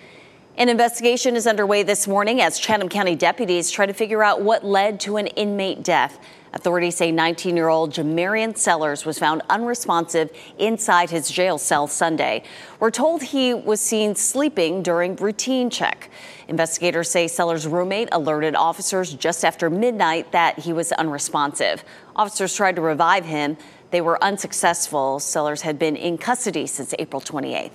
An 0.59 0.67
investigation 0.67 1.37
is 1.37 1.47
underway 1.47 1.83
this 1.83 2.05
morning 2.05 2.41
as 2.41 2.59
Chatham 2.59 2.89
County 2.89 3.15
deputies 3.15 3.71
try 3.71 3.85
to 3.85 3.93
figure 3.93 4.21
out 4.21 4.41
what 4.41 4.65
led 4.65 4.99
to 4.99 5.15
an 5.15 5.27
inmate 5.27 5.83
death. 5.83 6.19
Authorities 6.51 6.97
say 6.97 7.13
19 7.13 7.55
year 7.55 7.69
old 7.69 7.93
Jamarian 7.93 8.57
Sellers 8.57 9.05
was 9.05 9.17
found 9.17 9.41
unresponsive 9.49 10.29
inside 10.57 11.11
his 11.11 11.31
jail 11.31 11.57
cell 11.57 11.87
Sunday. 11.87 12.43
We're 12.81 12.91
told 12.91 13.23
he 13.23 13.53
was 13.53 13.79
seen 13.79 14.15
sleeping 14.15 14.83
during 14.83 15.15
routine 15.15 15.69
check. 15.69 16.11
Investigators 16.49 17.09
say 17.09 17.29
Sellers' 17.29 17.65
roommate 17.65 18.09
alerted 18.11 18.53
officers 18.53 19.13
just 19.13 19.45
after 19.45 19.69
midnight 19.69 20.33
that 20.33 20.59
he 20.59 20.73
was 20.73 20.91
unresponsive. 20.91 21.85
Officers 22.17 22.53
tried 22.53 22.75
to 22.75 22.81
revive 22.81 23.23
him. 23.23 23.55
They 23.91 24.01
were 24.01 24.21
unsuccessful. 24.21 25.21
Sellers 25.21 25.61
had 25.61 25.79
been 25.79 25.95
in 25.95 26.17
custody 26.17 26.67
since 26.67 26.93
April 26.99 27.21
28th. 27.21 27.71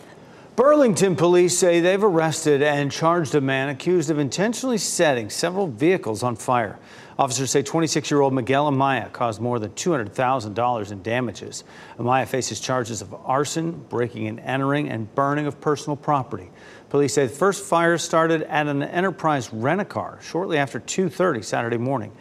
Burlington 0.56 1.16
police 1.16 1.58
say 1.58 1.80
they've 1.80 2.04
arrested 2.04 2.62
and 2.62 2.92
charged 2.92 3.34
a 3.34 3.40
man 3.40 3.70
accused 3.70 4.08
of 4.08 4.20
intentionally 4.20 4.78
setting 4.78 5.28
several 5.28 5.66
vehicles 5.66 6.22
on 6.22 6.36
fire. 6.36 6.78
Officers 7.18 7.50
say 7.50 7.62
26 7.62 8.08
year 8.08 8.20
old 8.20 8.32
Miguel 8.32 8.70
Amaya 8.70 9.12
caused 9.12 9.40
more 9.40 9.58
than 9.58 9.72
$200,000 9.72 10.92
in 10.92 11.02
damages. 11.02 11.64
Amaya 11.98 12.28
faces 12.28 12.60
charges 12.60 13.02
of 13.02 13.12
arson, 13.24 13.72
breaking 13.88 14.28
and 14.28 14.38
entering, 14.38 14.88
and 14.90 15.12
burning 15.16 15.46
of 15.46 15.60
personal 15.60 15.96
property. 15.96 16.50
Police 16.88 17.14
say 17.14 17.26
the 17.26 17.34
first 17.34 17.64
fire 17.64 17.98
started 17.98 18.42
at 18.42 18.68
an 18.68 18.84
Enterprise 18.84 19.52
rent-a-car 19.52 20.20
shortly 20.22 20.56
after 20.56 20.78
2:30 20.78 21.42
Saturday 21.42 21.78
morning. 21.78 22.12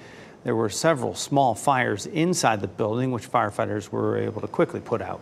There 0.44 0.56
were 0.56 0.70
several 0.70 1.16
small 1.16 1.56
fires 1.56 2.06
inside 2.06 2.60
the 2.60 2.68
building, 2.68 3.12
which 3.12 3.32
firefighters 3.32 3.90
were 3.90 4.18
able 4.18 4.42
to 4.42 4.48
quickly 4.48 4.82
put 4.82 5.02
out. 5.02 5.22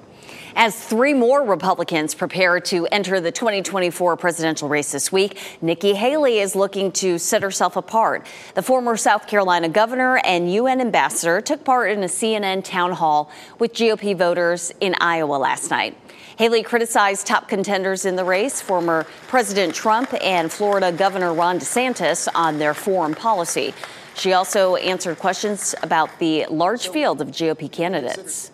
As 0.56 0.75
three 0.84 1.13
more 1.13 1.46
Republicans 1.46 2.16
prepare 2.16 2.60
to 2.62 2.88
enter 2.88 3.22
the 3.22 3.32
2024 3.32 4.18
presidential 4.18 4.68
race 4.68 4.92
this 4.92 5.12
week, 5.12 5.38
Nikki 5.62 5.94
Haley 5.94 6.40
is 6.40 6.56
looking 6.56 6.92
to 6.94 7.20
set 7.20 7.44
herself 7.44 7.75
apart. 7.75 8.25
The 8.56 8.63
former 8.63 8.98
South 8.98 9.28
Carolina 9.28 9.70
governor 9.70 10.20
and 10.25 10.51
UN 10.51 10.82
ambassador 10.82 11.40
took 11.40 11.63
part 11.63 11.92
in 11.92 12.01
a 12.01 12.08
CNN 12.08 12.63
town 12.63 12.94
hall 12.94 13.30
with 13.60 13.74
GOP 13.74 14.18
voters 14.18 14.74
in 14.82 14.96
Iowa 15.00 15.36
last 15.36 15.70
night. 15.70 15.96
Haley 16.38 16.63
criticized 16.63 17.28
top 17.28 17.48
contenders 17.48 18.06
in 18.06 18.16
the 18.16 18.24
race, 18.24 18.62
former 18.62 19.06
President 19.28 19.75
Trump 19.75 20.12
and 20.24 20.51
Florida 20.51 20.92
Governor 20.92 21.34
Ron 21.34 21.60
DeSantis, 21.60 22.28
on 22.34 22.58
their 22.58 22.74
foreign 22.74 23.13
policy. 23.13 23.75
She 24.15 24.34
also 24.34 24.75
answered 24.75 25.18
questions 25.20 25.75
about 25.82 26.20
the 26.20 26.46
large 26.50 26.89
field 26.89 27.22
of 27.22 27.30
GOP 27.30 27.72
candidates. 27.72 28.51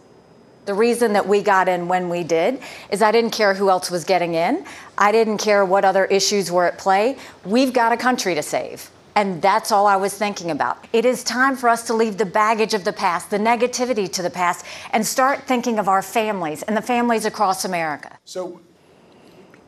The 0.66 0.74
reason 0.74 1.14
that 1.14 1.28
we 1.28 1.42
got 1.42 1.70
in 1.70 1.88
when 1.88 2.10
we 2.10 2.24
did 2.24 2.60
is 2.92 3.02
I 3.02 3.12
didn't 3.12 3.32
care 3.32 3.54
who 3.54 3.70
else 3.70 3.90
was 3.90 4.04
getting 4.04 4.34
in. 4.34 4.66
I 4.98 5.14
didn't 5.14 5.38
care 5.38 5.64
what 5.64 5.86
other 5.86 6.06
issues 6.06 6.52
were 6.52 6.66
at 6.66 6.78
play. 6.78 7.18
We've 7.46 7.72
got 7.72 7.94
a 7.94 7.98
country 7.98 8.36
to 8.36 8.44
save. 8.44 8.90
And 9.16 9.42
that's 9.42 9.72
all 9.72 9.88
I 9.88 9.96
was 9.96 10.14
thinking 10.14 10.52
about. 10.52 10.86
It 10.94 11.04
is 11.04 11.24
time 11.24 11.56
for 11.56 11.70
us 11.70 11.88
to 11.88 11.94
leave 11.94 12.18
the 12.18 12.26
baggage 12.26 12.74
of 12.74 12.84
the 12.84 12.94
past, 12.94 13.32
the 13.32 13.40
negativity 13.40 14.12
to 14.12 14.22
the 14.22 14.30
past, 14.30 14.64
and 14.92 15.04
start 15.04 15.44
thinking 15.44 15.80
of 15.80 15.88
our 15.88 16.04
families 16.04 16.62
and 16.64 16.78
the 16.78 16.84
families 16.84 17.26
across 17.26 17.66
America. 17.66 18.20
So 18.26 18.62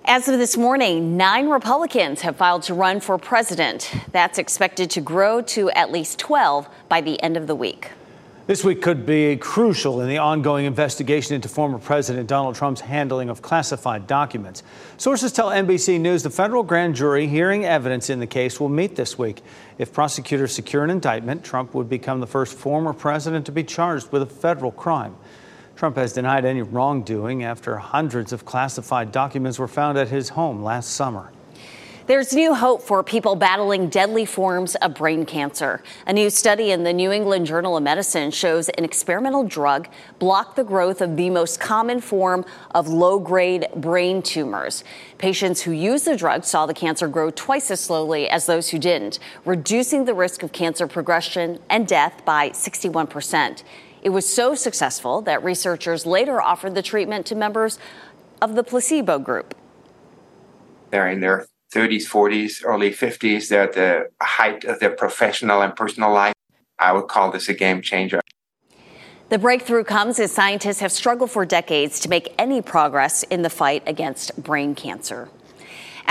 as 0.06 0.28
of 0.28 0.40
this 0.40 0.58
morning, 0.58 1.18
nine 1.18 1.50
Republicans 1.50 2.22
have 2.22 2.36
filed 2.36 2.64
to 2.64 2.74
run 2.74 3.00
for 3.00 3.18
president. 3.18 3.92
That's 4.12 4.38
expected 4.38 4.90
to 4.92 5.02
grow 5.02 5.42
to 5.42 5.70
at 5.72 5.92
least 5.92 6.20
12 6.20 6.68
by 6.88 7.02
the 7.02 7.22
end 7.22 7.38
of 7.38 7.48
the 7.48 7.56
week. 7.56 7.92
This 8.48 8.64
week 8.64 8.82
could 8.82 9.06
be 9.06 9.38
crucial 9.38 10.02
in 10.02 10.10
the 10.10 10.18
ongoing 10.18 10.66
investigation 10.66 11.36
into 11.36 11.48
former 11.48 11.78
President 11.78 12.28
Donald 12.28 12.56
Trump's 12.56 12.82
handling 12.82 13.30
of 13.30 13.44
classified 13.44 14.08
documents. 14.08 14.64
Sources 14.98 15.32
tell 15.32 15.50
NBC 15.50 16.00
News 16.00 16.24
the 16.24 16.32
federal 16.32 16.64
grand 16.64 16.96
jury 16.96 17.28
hearing 17.28 17.64
evidence 17.64 18.10
in 18.10 18.20
the 18.20 18.26
case 18.26 18.60
will 18.60 18.70
meet 18.70 18.96
this 18.96 19.20
week. 19.20 19.44
If 19.78 19.94
prosecutors 19.94 20.52
secure 20.52 20.84
an 20.84 20.90
indictment, 20.90 21.44
Trump 21.44 21.76
would 21.76 21.90
become 21.90 22.22
the 22.22 22.26
first 22.26 22.58
former 22.58 22.92
president 22.92 23.46
to 23.46 23.52
be 23.52 23.64
charged 23.64 24.12
with 24.12 24.24
a 24.24 24.26
federal 24.26 24.72
crime. 24.72 25.16
Trump 25.80 25.96
has 25.96 26.12
denied 26.12 26.44
any 26.44 26.62
wrongdoing 26.62 27.46
after 27.46 27.78
hundreds 27.78 28.34
of 28.34 28.44
classified 28.44 29.14
documents 29.14 29.58
were 29.58 29.68
found 29.70 29.98
at 29.98 30.10
his 30.10 30.28
home 30.28 30.62
last 30.62 30.90
summer. 30.90 31.32
There's 32.06 32.34
new 32.34 32.54
hope 32.54 32.82
for 32.82 33.02
people 33.02 33.38
battling 33.38 33.88
deadly 33.88 34.26
forms 34.26 34.76
of 34.76 34.96
brain 34.96 35.26
cancer. 35.26 35.82
A 36.06 36.12
new 36.12 36.30
study 36.30 36.72
in 36.72 36.84
the 36.84 36.92
New 36.92 37.14
England 37.14 37.46
Journal 37.46 37.78
of 37.78 37.84
Medicine 37.84 38.30
shows 38.30 38.68
an 38.68 38.84
experimental 38.84 39.46
drug 39.46 39.88
blocked 40.18 40.58
the 40.58 40.66
growth 40.66 41.00
of 41.00 41.16
the 41.16 41.30
most 41.30 41.62
common 41.62 42.02
form 42.02 42.44
of 42.72 42.90
low 42.90 43.18
grade 43.18 43.66
brain 43.74 44.22
tumors. 44.22 44.84
Patients 45.18 45.62
who 45.62 45.72
used 45.72 46.04
the 46.04 46.18
drug 46.18 46.44
saw 46.44 46.66
the 46.66 46.74
cancer 46.74 47.08
grow 47.08 47.32
twice 47.32 47.72
as 47.72 47.80
slowly 47.80 48.28
as 48.28 48.48
those 48.48 48.68
who 48.68 48.80
didn't, 48.80 49.20
reducing 49.46 50.04
the 50.04 50.14
risk 50.14 50.44
of 50.44 50.52
cancer 50.52 50.88
progression 50.88 51.58
and 51.70 51.88
death 51.88 52.26
by 52.26 52.52
61 52.52 53.08
percent. 53.08 53.64
It 54.02 54.10
was 54.10 54.32
so 54.32 54.56
successful 54.56 55.22
that 55.24 55.44
researchers 55.44 56.06
later 56.06 56.42
offered 56.42 56.76
the 56.76 56.82
treatment 56.82 57.26
to 57.28 57.36
members 57.36 57.80
of 58.42 58.56
the 58.56 58.64
placebo 58.64 59.20
group. 59.20 59.56
They're 60.92 61.10
in 61.10 61.20
their 61.20 61.48
30s, 61.74 62.08
40s, 62.08 62.62
early 62.64 62.92
50s. 62.92 63.50
They're 63.50 63.64
at 63.64 63.74
the 63.74 64.10
height 64.22 64.64
of 64.64 64.80
their 64.80 64.92
professional 64.92 65.62
and 65.62 65.76
personal 65.76 66.12
life. 66.12 66.34
I 66.80 66.94
would 66.94 67.08
call 67.08 67.32
this 67.32 67.50
a 67.50 67.54
game 67.54 67.82
changer. 67.82 68.22
The 69.30 69.38
breakthrough 69.38 69.84
comes 69.84 70.20
as 70.20 70.32
scientists 70.32 70.80
have 70.80 70.92
struggled 70.92 71.30
for 71.30 71.46
decades 71.46 72.00
to 72.00 72.10
make 72.10 72.34
any 72.40 72.64
progress 72.64 73.22
in 73.24 73.44
the 73.44 73.50
fight 73.50 73.84
against 73.86 74.42
brain 74.42 74.74
cancer. 74.74 75.30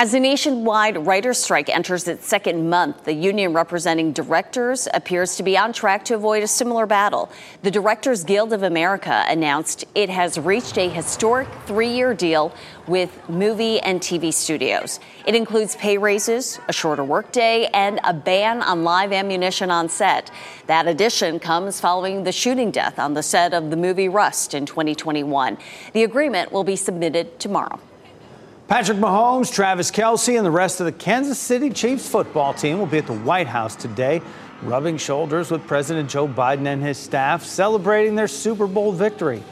As 0.00 0.12
the 0.12 0.20
nationwide 0.20 1.08
writers' 1.08 1.38
strike 1.38 1.68
enters 1.68 2.06
its 2.06 2.24
second 2.24 2.70
month, 2.70 3.04
the 3.04 3.12
union 3.12 3.52
representing 3.52 4.12
directors 4.12 4.86
appears 4.94 5.34
to 5.34 5.42
be 5.42 5.58
on 5.58 5.72
track 5.72 6.04
to 6.04 6.14
avoid 6.14 6.44
a 6.44 6.46
similar 6.46 6.86
battle. 6.86 7.32
The 7.64 7.72
Directors 7.72 8.22
Guild 8.22 8.52
of 8.52 8.62
America 8.62 9.24
announced 9.26 9.84
it 9.96 10.08
has 10.08 10.38
reached 10.38 10.78
a 10.78 10.88
historic 10.88 11.48
three 11.66 11.88
year 11.88 12.14
deal 12.14 12.54
with 12.86 13.28
movie 13.28 13.80
and 13.80 14.00
TV 14.00 14.32
studios. 14.32 15.00
It 15.26 15.34
includes 15.34 15.74
pay 15.74 15.98
raises, 15.98 16.60
a 16.68 16.72
shorter 16.72 17.02
workday, 17.02 17.66
and 17.74 17.98
a 18.04 18.14
ban 18.14 18.62
on 18.62 18.84
live 18.84 19.12
ammunition 19.12 19.68
on 19.68 19.88
set. 19.88 20.30
That 20.68 20.86
addition 20.86 21.40
comes 21.40 21.80
following 21.80 22.22
the 22.22 22.30
shooting 22.30 22.70
death 22.70 23.00
on 23.00 23.14
the 23.14 23.22
set 23.24 23.52
of 23.52 23.70
the 23.70 23.76
movie 23.76 24.08
Rust 24.08 24.54
in 24.54 24.64
2021. 24.64 25.58
The 25.92 26.04
agreement 26.04 26.52
will 26.52 26.62
be 26.62 26.76
submitted 26.76 27.40
tomorrow. 27.40 27.80
Patrick 28.68 28.98
Mahomes, 28.98 29.50
Travis 29.50 29.90
Kelce, 29.90 30.36
and 30.36 30.44
the 30.44 30.50
rest 30.50 30.78
of 30.80 30.84
the 30.84 30.92
Kansas 30.92 31.38
City 31.38 31.70
Chiefs 31.70 32.06
football 32.06 32.52
team 32.52 32.78
will 32.78 32.84
be 32.84 32.98
at 32.98 33.06
the 33.06 33.14
White 33.14 33.46
House 33.46 33.74
today, 33.74 34.20
rubbing 34.60 34.98
shoulders 34.98 35.50
with 35.50 35.66
President 35.66 36.10
Joe 36.10 36.28
Biden 36.28 36.66
and 36.66 36.82
his 36.82 36.98
staff, 36.98 37.42
celebrating 37.42 38.14
their 38.14 38.28
Super 38.28 38.66
Bowl 38.66 38.92
victory. 38.92 39.42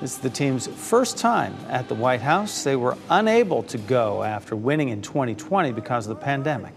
This 0.00 0.12
is 0.12 0.18
the 0.18 0.30
team's 0.30 0.68
first 0.68 1.18
time 1.18 1.56
at 1.68 1.88
the 1.88 1.96
White 1.96 2.20
House. 2.20 2.62
They 2.62 2.76
were 2.76 2.96
unable 3.10 3.64
to 3.64 3.76
go 3.76 4.22
after 4.22 4.54
winning 4.54 4.90
in 4.90 5.02
2020 5.02 5.72
because 5.72 6.06
of 6.06 6.16
the 6.16 6.24
pandemic. 6.24 6.72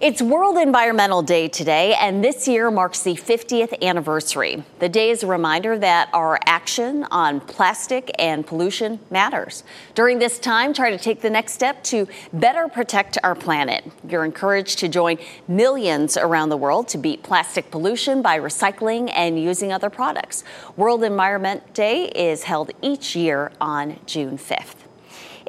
It's 0.00 0.22
World 0.22 0.56
Environmental 0.56 1.20
Day 1.20 1.46
today, 1.46 1.92
and 1.92 2.24
this 2.24 2.48
year 2.48 2.70
marks 2.70 3.02
the 3.02 3.16
50th 3.16 3.82
anniversary. 3.82 4.64
The 4.78 4.88
day 4.88 5.10
is 5.10 5.22
a 5.22 5.26
reminder 5.26 5.78
that 5.78 6.08
our 6.14 6.38
action 6.46 7.04
on 7.10 7.38
plastic 7.40 8.10
and 8.18 8.46
pollution 8.46 9.00
matters. 9.10 9.62
During 9.94 10.18
this 10.18 10.38
time, 10.38 10.72
try 10.72 10.90
to 10.90 10.96
take 10.96 11.20
the 11.20 11.28
next 11.28 11.52
step 11.52 11.84
to 11.84 12.08
better 12.32 12.66
protect 12.66 13.18
our 13.22 13.34
planet. 13.34 13.84
You're 14.08 14.24
encouraged 14.24 14.78
to 14.78 14.88
join 14.88 15.18
millions 15.46 16.16
around 16.16 16.48
the 16.48 16.56
world 16.56 16.88
to 16.88 16.96
beat 16.96 17.22
plastic 17.22 17.70
pollution 17.70 18.22
by 18.22 18.40
recycling 18.40 19.12
and 19.14 19.38
using 19.38 19.70
other 19.70 19.90
products. 19.90 20.44
World 20.78 21.04
Environment 21.04 21.74
Day 21.74 22.06
is 22.08 22.44
held 22.44 22.70
each 22.80 23.14
year 23.14 23.52
on 23.60 23.98
June 24.06 24.38
5th. 24.38 24.89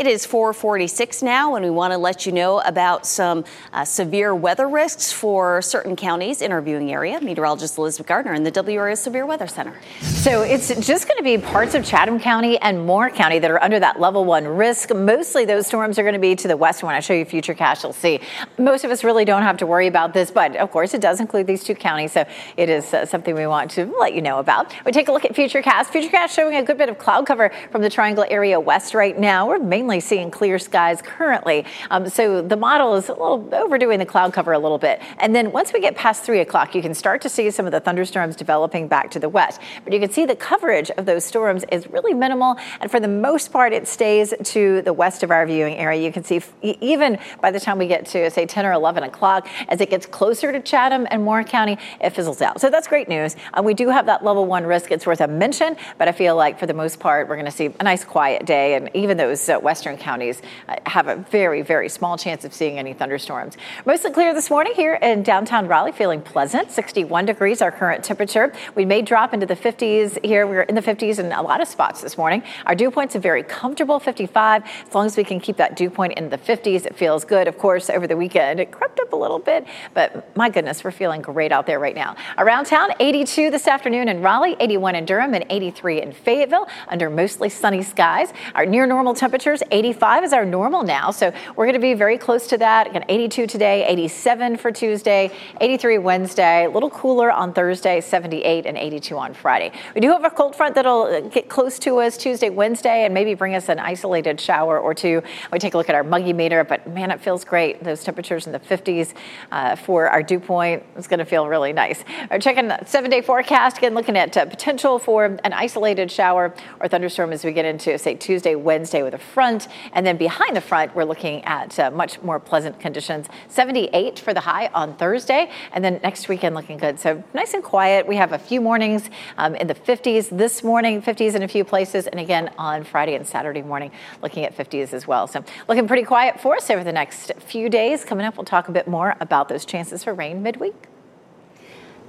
It 0.02 0.08
is 0.08 0.26
446 0.26 1.22
now, 1.22 1.54
and 1.54 1.64
we 1.64 1.70
want 1.70 1.94
to 1.94 1.98
let 2.00 2.26
you 2.26 2.32
know 2.32 2.60
about 2.62 3.06
some 3.06 3.46
uh, 3.72 3.86
severe 3.86 4.34
weather 4.34 4.68
risks 4.68 5.12
for 5.12 5.62
certain 5.62 5.96
counties 5.96 6.42
in 6.42 6.52
our 6.52 6.60
viewing 6.60 6.92
area. 6.92 7.22
Meteorologist 7.22 7.78
Elizabeth 7.78 8.08
Gardner 8.08 8.34
in 8.34 8.42
the 8.42 8.52
WRAL 8.52 8.98
Severe 8.98 9.28
Weather 9.28 9.46
Center. 9.46 9.76
So 10.02 10.42
it's 10.42 10.70
just 10.70 11.08
going 11.08 11.18
to 11.18 11.24
be 11.24 11.38
parts 11.38 11.76
of 11.76 11.86
Chatham 11.86 12.20
County 12.20 12.58
and 12.58 12.84
Moore 12.84 13.12
County 13.12 13.38
that 13.38 13.52
are 13.52 13.62
under 13.62 13.80
that 13.80 14.00
level 14.00 14.26
one 14.26 14.48
risk. 14.48 14.92
Mostly 14.92 15.46
those 15.46 15.68
storms 15.68 16.00
are 16.00 16.02
going 16.02 16.16
to 16.16 16.20
be 16.20 16.36
to 16.36 16.48
the 16.48 16.58
west. 16.58 16.82
When 16.82 16.96
I 16.96 17.00
show 17.00 17.14
you 17.14 17.24
Futurecast, 17.24 17.84
you'll 17.84 17.94
see 17.94 18.22
most 18.58 18.84
of 18.84 18.90
us 18.90 19.04
really 19.04 19.24
don't 19.24 19.44
have 19.44 19.58
to 19.58 19.68
worry 19.68 19.86
about 19.86 20.16
this, 20.16 20.32
but 20.32 20.56
of 20.56 20.72
course 20.72 20.96
it 20.96 21.02
does 21.02 21.20
include 21.20 21.46
these 21.46 21.64
two 21.64 21.76
counties. 21.76 22.14
So 22.14 22.26
it 22.58 22.70
is 22.70 22.92
uh, 22.92 23.06
something 23.06 23.36
we 23.36 23.46
want 23.46 23.70
to 23.72 23.86
let 24.00 24.16
you 24.16 24.24
know 24.24 24.40
about. 24.40 24.74
We 24.84 24.94
take 24.94 25.10
a 25.10 25.12
look 25.12 25.26
at 25.26 25.36
Futurecast. 25.36 25.92
Futurecast 25.92 26.30
showing 26.30 26.56
a 26.56 26.64
good 26.64 26.80
bit 26.80 26.90
of 26.90 26.98
cloud 26.98 27.28
cover 27.28 27.52
from 27.70 27.84
the 27.84 27.90
Triangle 27.92 28.26
area 28.28 28.60
west 28.60 28.96
right 28.96 29.16
now. 29.16 29.48
We're 29.48 29.60
mainly 29.60 29.91
seeing 30.00 30.32
clear 30.32 30.58
skies 30.60 31.02
currently. 31.02 31.66
Um, 31.90 32.10
so 32.10 32.42
the 32.42 32.58
model 32.58 32.96
is 32.96 33.10
a 33.10 33.14
little 33.14 33.48
overdoing 33.54 34.00
the 34.00 34.06
cloud 34.06 34.34
cover 34.34 34.54
a 34.54 34.60
little 34.60 34.78
bit. 34.78 35.02
And 35.20 35.36
then 35.36 35.52
once 35.52 35.74
we 35.74 35.80
get 35.80 35.96
past 35.96 36.24
three 36.24 36.40
o'clock, 36.40 36.74
you 36.76 36.82
can 36.82 36.94
start 36.94 37.22
to 37.22 37.30
see 37.30 37.52
some 37.52 37.66
of 37.66 37.72
the 37.72 37.80
thunderstorms 37.80 38.36
developing 38.36 38.88
back 38.88 39.12
to 39.12 39.20
the 39.20 39.30
west. 39.30 39.62
But 39.84 39.94
you 39.94 40.00
can 40.00 40.12
see 40.12 40.26
the 40.26 40.36
coverage 40.36 40.90
of 40.92 41.06
those 41.06 41.26
storms 41.26 41.64
is 41.72 41.88
really 41.88 42.14
minimal. 42.14 42.58
And 42.80 42.90
for 42.90 43.00
the 43.00 43.08
most 43.08 43.52
part, 43.52 43.74
it 43.74 43.88
stays 43.88 44.34
to 44.44 44.82
the 44.82 44.94
west 44.94 45.24
of 45.24 45.32
our 45.32 45.46
viewing 45.46 45.76
area. 45.76 46.02
You 46.02 46.12
can 46.12 46.24
see 46.24 46.42
even 46.62 47.20
by 47.42 47.52
the 47.52 47.60
time 47.60 47.78
we 47.78 47.88
get 47.88 48.06
to, 48.08 48.30
say, 48.30 48.46
10 48.46 48.66
or 48.66 48.74
11 48.74 49.04
o'clock, 49.04 49.48
as 49.68 49.82
it 49.82 49.90
gets 49.90 50.06
closer 50.06 50.52
to 50.52 50.60
Chatham 50.60 51.08
and 51.12 51.24
Moore 51.24 51.44
County, 51.44 51.78
it 52.00 52.12
fizzles 52.12 52.42
out. 52.42 52.62
So 52.62 52.70
that's 52.70 52.88
great 52.88 53.10
news. 53.10 53.36
Um, 53.54 53.66
we 53.66 53.74
do 53.74 53.90
have 53.90 54.06
that 54.06 54.24
level 54.24 54.46
one 54.46 54.66
risk. 54.66 54.92
It's 54.92 55.06
worth 55.06 55.22
a 55.22 55.28
mention, 55.28 55.76
but 55.98 56.08
I 56.08 56.12
feel 56.12 56.36
like 56.36 56.60
for 56.60 56.66
the 56.66 56.74
most 56.74 57.00
part, 57.00 57.28
we're 57.28 57.36
going 57.36 57.46
to 57.46 57.52
see 57.52 57.74
a 57.80 57.84
nice 57.84 58.04
quiet 58.04 58.46
day. 58.46 58.76
And 58.76 58.90
even 58.94 59.18
those 59.18 59.50
uh, 59.50 59.60
western 59.82 59.98
counties 59.98 60.44
uh, 60.70 60.76
have 60.86 61.08
a 61.08 61.16
very, 61.16 61.64
very 61.64 61.90
small 61.90 62.16
chance 62.16 62.46
of 62.46 62.54
seeing 62.54 62.78
any 62.78 62.94
thunderstorms. 62.94 63.58
Mostly 63.84 64.12
clear 64.12 64.32
this 64.32 64.52
morning 64.52 64.74
here 64.76 64.94
in 65.02 65.24
downtown 65.24 65.68
Raleigh, 65.68 65.92
feeling 65.92 66.22
pleasant. 66.22 66.70
61 66.70 67.26
degrees, 67.26 67.64
our 67.64 67.72
current 67.72 68.04
temperature. 68.04 68.54
We 68.76 68.86
may 68.86 69.02
drop 69.02 69.34
into 69.34 69.48
the 69.48 69.56
50s 69.56 70.24
here. 70.24 70.46
We're 70.46 70.62
in 70.62 70.76
the 70.76 70.84
50s 70.84 71.18
in 71.18 71.32
a 71.32 71.42
lot 71.42 71.62
of 71.62 71.68
spots 71.68 72.00
this 72.00 72.16
morning. 72.16 72.44
Our 72.68 72.76
dew 72.76 72.92
point's 72.92 73.16
a 73.16 73.20
very 73.20 73.42
comfortable 73.42 74.00
55. 74.00 74.64
As 74.88 74.94
long 74.94 75.08
as 75.08 75.18
we 75.18 75.24
can 75.24 75.40
keep 75.40 75.58
that 75.58 75.76
dew 75.76 75.90
point 75.90 76.14
in 76.14 76.30
the 76.30 76.38
50s, 76.38 76.86
it 76.86 76.96
feels 76.96 77.26
good. 77.26 77.48
Of 77.48 77.58
course, 77.58 77.90
over 77.90 78.06
the 78.06 78.16
weekend, 78.16 78.60
it 78.60 78.70
crept 78.70 79.00
up 79.00 79.14
a 79.14 79.16
little 79.16 79.40
bit, 79.40 79.66
but 79.96 80.38
my 80.38 80.48
goodness, 80.48 80.84
we're 80.84 80.92
feeling 80.92 81.24
great 81.24 81.52
out 81.52 81.66
there 81.66 81.80
right 81.80 81.96
now. 81.96 82.16
Around 82.38 82.66
town, 82.66 82.90
82 83.00 83.50
this 83.50 83.68
afternoon 83.68 84.10
in 84.10 84.22
Raleigh, 84.22 84.56
81 84.60 84.94
in 84.94 85.06
Durham, 85.06 85.34
and 85.34 85.44
83 85.50 86.04
in 86.04 86.12
Fayetteville 86.12 86.68
under 86.88 87.10
mostly 87.10 87.50
sunny 87.50 87.82
skies. 87.82 88.32
Our 88.54 88.68
near 88.68 88.86
normal 88.86 89.16
temperatures, 89.16 89.61
85 89.72 90.24
is 90.24 90.34
our 90.34 90.46
normal 90.46 90.84
now, 90.84 91.12
so 91.12 91.34
we're 91.56 91.66
going 91.66 91.74
to 91.74 91.80
be 91.80 91.94
very 91.94 92.18
close 92.18 92.48
to 92.48 92.58
that. 92.58 92.88
Again, 92.88 93.06
82 93.08 93.48
today, 93.48 93.86
87 93.86 94.58
for 94.58 94.72
Tuesday, 94.72 95.32
83 95.60 95.98
Wednesday, 96.00 96.66
a 96.66 96.70
little 96.70 96.90
cooler 96.90 97.32
on 97.32 97.54
Thursday, 97.54 98.02
78 98.02 98.66
and 98.66 98.78
82 98.78 99.18
on 99.18 99.34
Friday. 99.34 99.72
We 99.94 100.02
do 100.02 100.10
have 100.10 100.24
a 100.24 100.30
cold 100.30 100.56
front 100.56 100.76
that'll 100.76 101.30
get 101.30 101.50
close 101.50 101.78
to 101.80 101.98
us 101.98 102.18
Tuesday, 102.18 102.50
Wednesday, 102.50 103.06
and 103.06 103.14
maybe 103.14 103.34
bring 103.34 103.56
us 103.56 103.70
an 103.70 103.80
isolated 103.80 104.40
shower 104.40 104.80
or 104.80 104.94
two. 104.94 105.22
We 105.52 105.60
take 105.60 105.74
a 105.74 105.78
look 105.78 105.90
at 105.90 105.96
our 105.96 106.04
muggy 106.04 106.34
meter, 106.34 106.64
but 106.64 106.88
man, 106.88 107.12
it 107.12 107.22
feels 107.22 107.44
great. 107.44 107.84
Those 107.84 108.04
temperatures 108.04 108.48
in 108.48 108.54
the 108.54 108.60
50s 108.60 109.14
uh, 109.52 109.76
for 109.76 110.10
our 110.10 110.24
dew 110.24 110.40
point. 110.40 110.84
It's 110.96 111.08
going 111.08 111.20
to 111.20 111.26
feel 111.26 111.48
really 111.48 111.74
nice. 111.74 112.04
We're 112.30 112.40
checking 112.40 112.68
the 112.68 112.84
seven 112.86 113.12
day 113.12 113.22
forecast 113.22 113.78
again, 113.78 113.94
looking 113.94 114.18
at 114.18 114.36
uh, 114.38 114.46
potential 114.46 115.00
for 115.00 115.26
an 115.26 115.54
isolated 115.54 116.12
shower 116.12 116.54
or 116.80 116.88
thunderstorm 116.88 117.32
as 117.32 117.44
we 117.44 117.52
get 117.52 117.66
into, 117.66 117.98
say, 117.98 118.16
Tuesday, 118.16 118.56
Wednesday 118.56 119.04
with 119.04 119.14
a 119.14 119.18
front. 119.18 119.51
And 119.94 120.06
then 120.06 120.18
behind 120.18 120.56
the 120.56 120.62
front, 120.62 120.96
we're 120.96 121.04
looking 121.04 121.44
at 121.46 121.78
uh, 121.80 121.92
much 121.92 122.22
more 122.22 122.40
pleasant 122.40 122.80
conditions. 122.80 123.28
78 123.50 124.20
for 124.20 124.34
the 124.34 124.40
high 124.40 124.68
on 124.68 124.96
Thursday. 124.96 125.52
And 125.74 125.84
then 125.84 126.00
next 126.04 126.30
weekend 126.30 126.56
looking 126.56 126.78
good. 126.78 127.00
So 127.00 127.24
nice 127.34 127.54
and 127.54 127.64
quiet. 127.64 128.08
We 128.08 128.16
have 128.16 128.32
a 128.32 128.40
few 128.40 128.62
mornings 128.62 129.10
um, 129.38 129.56
in 129.56 129.68
the 129.68 129.76
50s 129.76 130.36
this 130.36 130.64
morning, 130.64 131.02
50s 131.02 131.36
in 131.36 131.44
a 131.44 131.48
few 131.48 131.64
places. 131.64 132.08
And 132.08 132.20
again 132.20 132.52
on 132.58 132.84
Friday 132.84 133.16
and 133.16 133.28
Saturday 133.28 133.62
morning, 133.62 133.92
looking 134.22 134.46
at 134.46 134.56
50s 134.56 134.94
as 134.94 135.08
well. 135.08 135.28
So 135.28 135.44
looking 135.68 135.88
pretty 135.88 136.04
quiet 136.04 136.40
for 136.40 136.56
us 136.56 136.70
over 136.70 136.84
the 136.84 136.94
next 136.94 137.32
few 137.40 137.70
days. 137.70 138.06
Coming 138.06 138.26
up, 138.26 138.38
we'll 138.38 138.46
talk 138.46 138.68
a 138.68 138.72
bit 138.72 138.88
more 138.88 139.16
about 139.20 139.50
those 139.50 139.66
chances 139.66 140.04
for 140.04 140.14
rain 140.14 140.42
midweek. 140.44 140.76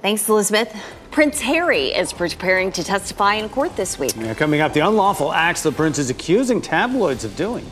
Thanks, 0.03 0.27
Elizabeth. 0.27 0.75
Prince 1.11 1.39
Harry 1.39 1.85
is 1.85 2.11
preparing 2.11 2.73
to 2.73 2.83
testify 2.83 3.35
in 3.35 3.47
court 3.47 3.73
this 3.77 3.97
week. 3.97 4.13
Yeah, 4.17 4.33
coming 4.33 4.59
up, 4.59 4.73
the 4.73 4.81
unlawful 4.81 5.31
acts 5.31 5.63
the 5.63 5.71
prince 5.71 5.97
is 5.97 6.09
accusing 6.09 6.59
tabloids 6.61 7.23
of 7.23 7.37
doing. 7.37 7.65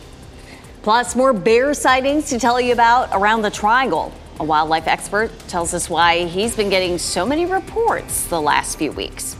Plus, 0.81 1.13
more 1.13 1.33
bear 1.33 1.73
sightings 1.73 2.29
to 2.29 2.39
tell 2.39 2.61
you 2.61 2.71
about 2.71 3.09
around 3.11 3.41
the 3.41 3.51
triangle. 3.51 4.13
A 4.39 4.45
wildlife 4.45 4.87
expert 4.87 5.29
tells 5.49 5.73
us 5.73 5.89
why 5.89 6.23
he's 6.23 6.55
been 6.55 6.69
getting 6.69 6.97
so 6.97 7.25
many 7.25 7.45
reports 7.45 8.23
the 8.27 8.39
last 8.39 8.77
few 8.77 8.93
weeks. 8.93 9.35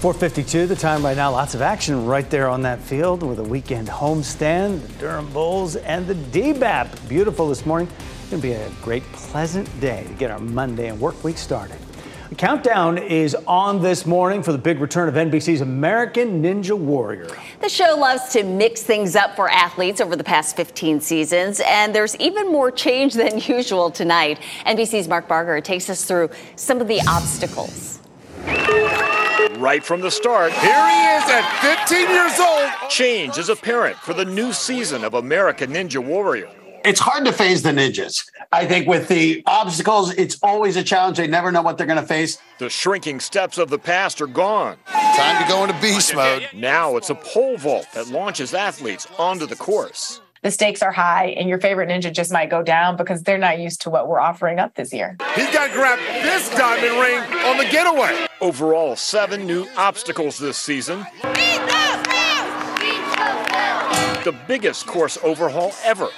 452 0.00 0.66
the 0.66 0.74
time 0.74 1.04
right 1.04 1.14
now. 1.14 1.30
Lots 1.30 1.54
of 1.54 1.60
action 1.60 2.06
right 2.06 2.30
there 2.30 2.48
on 2.48 2.62
that 2.62 2.80
field 2.80 3.22
with 3.22 3.38
a 3.38 3.42
weekend 3.42 3.86
homestand, 3.86 4.80
the 4.80 4.88
Durham 4.94 5.30
Bulls, 5.30 5.76
and 5.76 6.06
the 6.06 6.14
DBAP. 6.14 7.06
Beautiful 7.06 7.46
this 7.50 7.66
morning. 7.66 7.86
It's 8.22 8.30
going 8.30 8.40
to 8.40 8.48
be 8.48 8.54
a 8.54 8.70
great, 8.80 9.02
pleasant 9.12 9.68
day 9.78 10.04
to 10.04 10.14
get 10.14 10.30
our 10.30 10.38
Monday 10.38 10.88
and 10.88 10.98
work 10.98 11.22
week 11.22 11.36
started. 11.36 11.76
The 12.30 12.34
countdown 12.34 12.96
is 12.96 13.34
on 13.46 13.82
this 13.82 14.06
morning 14.06 14.42
for 14.42 14.52
the 14.52 14.58
big 14.58 14.80
return 14.80 15.06
of 15.06 15.16
NBC's 15.16 15.60
American 15.60 16.42
Ninja 16.42 16.78
Warrior. 16.78 17.28
The 17.60 17.68
show 17.68 17.94
loves 17.98 18.32
to 18.32 18.42
mix 18.42 18.82
things 18.82 19.14
up 19.14 19.36
for 19.36 19.50
athletes 19.50 20.00
over 20.00 20.16
the 20.16 20.24
past 20.24 20.56
15 20.56 21.02
seasons, 21.02 21.60
and 21.66 21.94
there's 21.94 22.16
even 22.16 22.50
more 22.50 22.70
change 22.70 23.12
than 23.12 23.38
usual 23.46 23.90
tonight. 23.90 24.40
NBC's 24.64 25.08
Mark 25.08 25.28
Barger 25.28 25.60
takes 25.60 25.90
us 25.90 26.06
through 26.06 26.30
some 26.56 26.80
of 26.80 26.88
the 26.88 27.02
obstacles 27.06 28.00
right 29.58 29.82
from 29.82 30.00
the 30.00 30.10
start. 30.10 30.52
Here 30.52 30.88
he 30.88 31.06
is 31.16 31.24
at 31.28 31.86
15 31.86 32.08
years 32.10 32.40
old. 32.40 32.90
Change 32.90 33.38
is 33.38 33.48
apparent 33.48 33.96
for 33.96 34.14
the 34.14 34.24
new 34.24 34.52
season 34.52 35.04
of 35.04 35.14
American 35.14 35.72
Ninja 35.72 36.04
Warrior. 36.04 36.48
It's 36.84 37.00
hard 37.00 37.26
to 37.26 37.32
faze 37.32 37.62
the 37.62 37.70
ninjas. 37.70 38.26
I 38.52 38.64
think 38.64 38.86
with 38.86 39.08
the 39.08 39.42
obstacles, 39.44 40.14
it's 40.14 40.38
always 40.42 40.76
a 40.76 40.82
challenge. 40.82 41.18
They 41.18 41.26
never 41.26 41.52
know 41.52 41.60
what 41.60 41.76
they're 41.76 41.86
going 41.86 42.00
to 42.00 42.06
face. 42.06 42.38
The 42.58 42.70
shrinking 42.70 43.20
steps 43.20 43.58
of 43.58 43.68
the 43.68 43.78
past 43.78 44.22
are 44.22 44.26
gone. 44.26 44.78
Time 44.86 45.42
to 45.42 45.48
go 45.48 45.64
into 45.64 45.78
beast 45.82 46.14
mode. 46.14 46.48
Now 46.54 46.96
it's 46.96 47.10
a 47.10 47.14
pole 47.14 47.58
vault 47.58 47.86
that 47.92 48.08
launches 48.08 48.54
athletes 48.54 49.06
onto 49.18 49.44
the 49.44 49.56
course 49.56 50.20
the 50.42 50.50
stakes 50.50 50.82
are 50.82 50.92
high 50.92 51.26
and 51.26 51.48
your 51.48 51.60
favorite 51.60 51.88
ninja 51.88 52.12
just 52.12 52.32
might 52.32 52.48
go 52.50 52.62
down 52.62 52.96
because 52.96 53.22
they're 53.22 53.38
not 53.38 53.58
used 53.58 53.82
to 53.82 53.90
what 53.90 54.08
we're 54.08 54.20
offering 54.20 54.58
up 54.58 54.74
this 54.74 54.92
year. 54.92 55.16
He's 55.34 55.50
got 55.50 55.68
to 55.68 55.72
grab 55.72 55.98
this 55.98 56.48
diamond 56.50 56.98
ring 56.98 57.44
on 57.44 57.58
the 57.58 57.64
getaway. 57.70 58.26
Overall, 58.40 58.96
seven 58.96 59.46
new 59.46 59.66
obstacles 59.76 60.38
this 60.38 60.56
season. 60.56 61.06
The 64.24 64.34
biggest 64.48 64.86
course 64.86 65.18
overhaul 65.22 65.72
ever, 65.84 66.08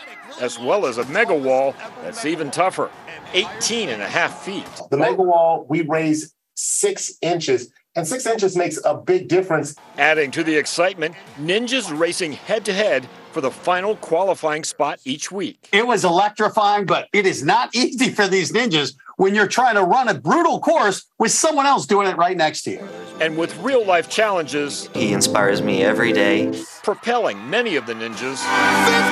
as 0.41 0.57
well 0.59 0.87
as 0.87 0.99
a 0.99 1.05
mega 1.07 1.35
wall 1.35 1.75
that's 2.03 2.25
even 2.25 2.53
tougher 2.53 2.91
18 3.35 3.89
and 3.89 4.01
a 4.01 4.09
half 4.09 4.45
feet. 4.45 4.67
The 4.91 4.97
mega 4.97 5.23
wall, 5.23 5.67
we 5.69 5.83
raise 5.83 6.33
six 6.55 7.13
inches 7.23 7.73
and 7.95 8.09
six 8.09 8.25
inches 8.25 8.57
makes 8.57 8.79
a 8.85 8.97
big 8.97 9.29
difference. 9.29 9.75
Adding 9.99 10.31
to 10.33 10.43
the 10.43 10.57
excitement, 10.57 11.15
ninjas 11.39 11.97
racing 11.97 12.33
head 12.33 12.65
to 12.65 12.73
head 12.73 13.07
for 13.33 13.43
the 13.43 13.51
final 13.51 13.97
qualifying 13.97 14.65
spot 14.65 14.99
each 15.05 15.31
week. 15.31 15.69
It 15.73 15.87
was 15.87 16.05
electrifying, 16.05 16.87
but 16.87 17.09
it 17.13 17.27
is 17.27 17.45
not 17.45 17.69
easy 17.75 18.11
for 18.11 18.29
these 18.29 18.53
ninjas 18.53 18.95
when 19.17 19.35
you're 19.35 19.47
trying 19.47 19.75
to 19.75 19.83
run 19.83 20.09
a 20.09 20.15
brutal 20.15 20.61
course 20.61 21.07
with 21.19 21.31
someone 21.31 21.67
else 21.67 21.87
doing 21.87 22.07
it 22.09 22.17
right 22.17 22.37
next 22.37 22.63
to 22.63 22.73
you. 22.73 22.89
And 23.21 23.37
with 23.37 23.57
real 23.59 23.85
life 23.85 24.09
challenges, 24.09 24.89
he 24.95 25.13
inspires 25.13 25.63
me 25.63 25.83
every 25.83 26.13
day, 26.13 26.53
propelling 26.83 27.49
many 27.49 27.77
of 27.77 27.87
the 27.87 27.95
ninjas. 27.95 28.43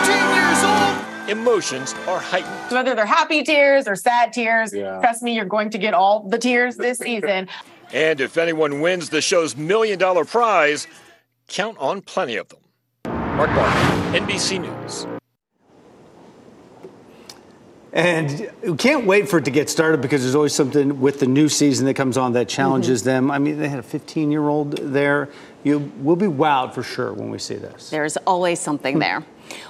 15 0.06 0.34
years 0.34 0.64
old! 0.64 1.10
Emotions 1.28 1.94
are 2.08 2.18
heightened. 2.18 2.72
Whether 2.72 2.94
they're 2.94 3.06
happy 3.06 3.44
tears 3.44 3.86
or 3.86 3.94
sad 3.94 4.32
tears, 4.32 4.72
yeah. 4.74 4.98
trust 5.00 5.22
me, 5.22 5.34
you're 5.34 5.44
going 5.44 5.70
to 5.70 5.78
get 5.78 5.94
all 5.94 6.28
the 6.28 6.38
tears 6.38 6.76
this 6.76 6.98
season. 7.06 7.48
And 7.92 8.20
if 8.20 8.36
anyone 8.36 8.80
wins 8.80 9.10
the 9.10 9.20
show's 9.20 9.56
million 9.56 9.98
dollar 9.98 10.24
prize, 10.24 10.86
count 11.48 11.76
on 11.78 12.00
plenty 12.02 12.36
of 12.36 12.48
them. 12.48 12.60
Mark 13.36 13.50
Barger, 13.50 14.18
NBC 14.18 14.60
News. 14.60 15.19
And 17.92 18.50
we 18.62 18.76
can't 18.76 19.04
wait 19.04 19.28
for 19.28 19.38
it 19.38 19.46
to 19.46 19.50
get 19.50 19.68
started 19.68 20.00
because 20.00 20.22
there's 20.22 20.36
always 20.36 20.54
something 20.54 21.00
with 21.00 21.18
the 21.18 21.26
new 21.26 21.48
season 21.48 21.86
that 21.86 21.94
comes 21.94 22.16
on 22.16 22.34
that 22.34 22.48
challenges 22.48 23.00
mm-hmm. 23.00 23.08
them. 23.08 23.30
I 23.30 23.38
mean, 23.38 23.58
they 23.58 23.68
had 23.68 23.80
a 23.80 23.84
15 23.84 24.30
year 24.30 24.46
old 24.46 24.76
there. 24.78 25.28
You 25.62 25.92
will 25.98 26.16
be 26.16 26.26
wowed 26.26 26.74
for 26.74 26.82
sure 26.82 27.12
when 27.12 27.30
we 27.30 27.38
see 27.38 27.56
this. 27.56 27.90
There's 27.90 28.16
always 28.18 28.60
something 28.60 28.98
there. 28.98 29.24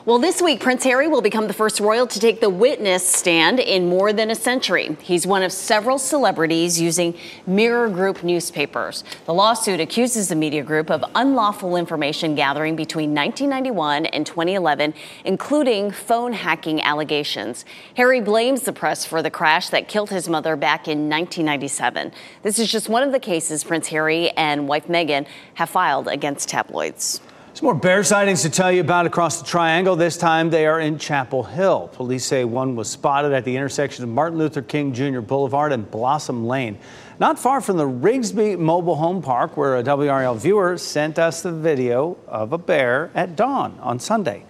Well, 0.05 0.18
this 0.18 0.42
week, 0.42 0.61
Prince 0.61 0.85
Harry 0.85 1.09
will 1.09 1.22
become 1.22 1.46
the 1.46 1.53
first 1.55 1.81
royal 1.81 2.07
to 2.07 2.20
take 2.20 2.40
the 2.40 2.50
witness 2.50 3.07
stand 3.07 3.61
in 3.61 3.88
more 3.88 4.12
than 4.12 4.31
a 4.31 4.35
century. 4.35 4.96
He's 5.00 5.26
one 5.26 5.42
of 5.42 5.53
several 5.53 5.98
celebrities 5.98 6.81
using 6.81 7.16
Mirror 7.46 7.90
Group 7.90 8.22
newspapers. 8.22 9.05
The 9.26 9.35
lawsuit 9.35 9.81
accuses 9.81 10.29
the 10.29 10.35
media 10.35 10.62
group 10.62 10.90
of 10.90 11.05
unlawful 11.14 11.76
information 11.76 12.35
gathering 12.35 12.76
between 12.76 13.14
1991 13.14 14.07
and 14.07 14.26
2011, 14.26 14.94
including 15.24 15.90
phone 15.90 16.33
hacking 16.33 16.83
allegations. 16.83 17.64
Harry 17.96 18.20
blames 18.20 18.62
the 18.62 18.72
press 18.72 19.05
for 19.05 19.22
the 19.22 19.31
crash 19.31 19.70
that 19.70 19.88
killed 19.88 20.11
his 20.11 20.29
mother 20.29 20.57
back 20.57 20.88
in 20.88 21.09
1997. 21.09 22.12
This 22.42 22.59
is 22.59 22.70
just 22.70 22.88
one 22.88 23.03
of 23.03 23.12
the 23.12 23.20
cases 23.20 23.64
Prince 23.64 23.88
Harry 23.88 24.31
and 24.31 24.68
wife 24.68 24.88
Meghan 24.88 25.26
have 25.55 25.70
filed 25.70 25.79
against 25.80 26.48
tabloids. 26.48 27.20
Some 27.54 27.64
more 27.64 27.74
bear 27.74 28.04
sightings 28.04 28.42
to 28.42 28.50
tell 28.50 28.70
you 28.70 28.80
about 28.80 29.06
across 29.06 29.40
the 29.40 29.46
triangle. 29.46 29.96
This 29.96 30.16
time 30.16 30.50
they 30.50 30.66
are 30.66 30.78
in 30.78 30.98
Chapel 30.98 31.42
Hill. 31.42 31.90
Police 31.92 32.24
say 32.24 32.44
one 32.44 32.76
was 32.76 32.88
spotted 32.88 33.32
at 33.32 33.44
the 33.44 33.56
intersection 33.56 34.04
of 34.04 34.10
Martin 34.10 34.38
Luther 34.38 34.62
King 34.62 34.92
Jr. 34.92 35.20
Boulevard 35.20 35.72
and 35.72 35.90
Blossom 35.90 36.46
Lane, 36.46 36.78
not 37.18 37.38
far 37.38 37.60
from 37.60 37.76
the 37.76 37.88
Rigsby 37.88 38.58
Mobile 38.58 38.96
Home 38.96 39.20
Park, 39.20 39.56
where 39.56 39.76
a 39.76 39.82
WRAL 39.82 40.36
viewer 40.36 40.78
sent 40.78 41.18
us 41.18 41.42
the 41.42 41.50
video 41.50 42.16
of 42.28 42.52
a 42.52 42.58
bear 42.58 43.10
at 43.14 43.36
dawn 43.36 43.78
on 43.80 43.98
Sunday. 43.98 44.44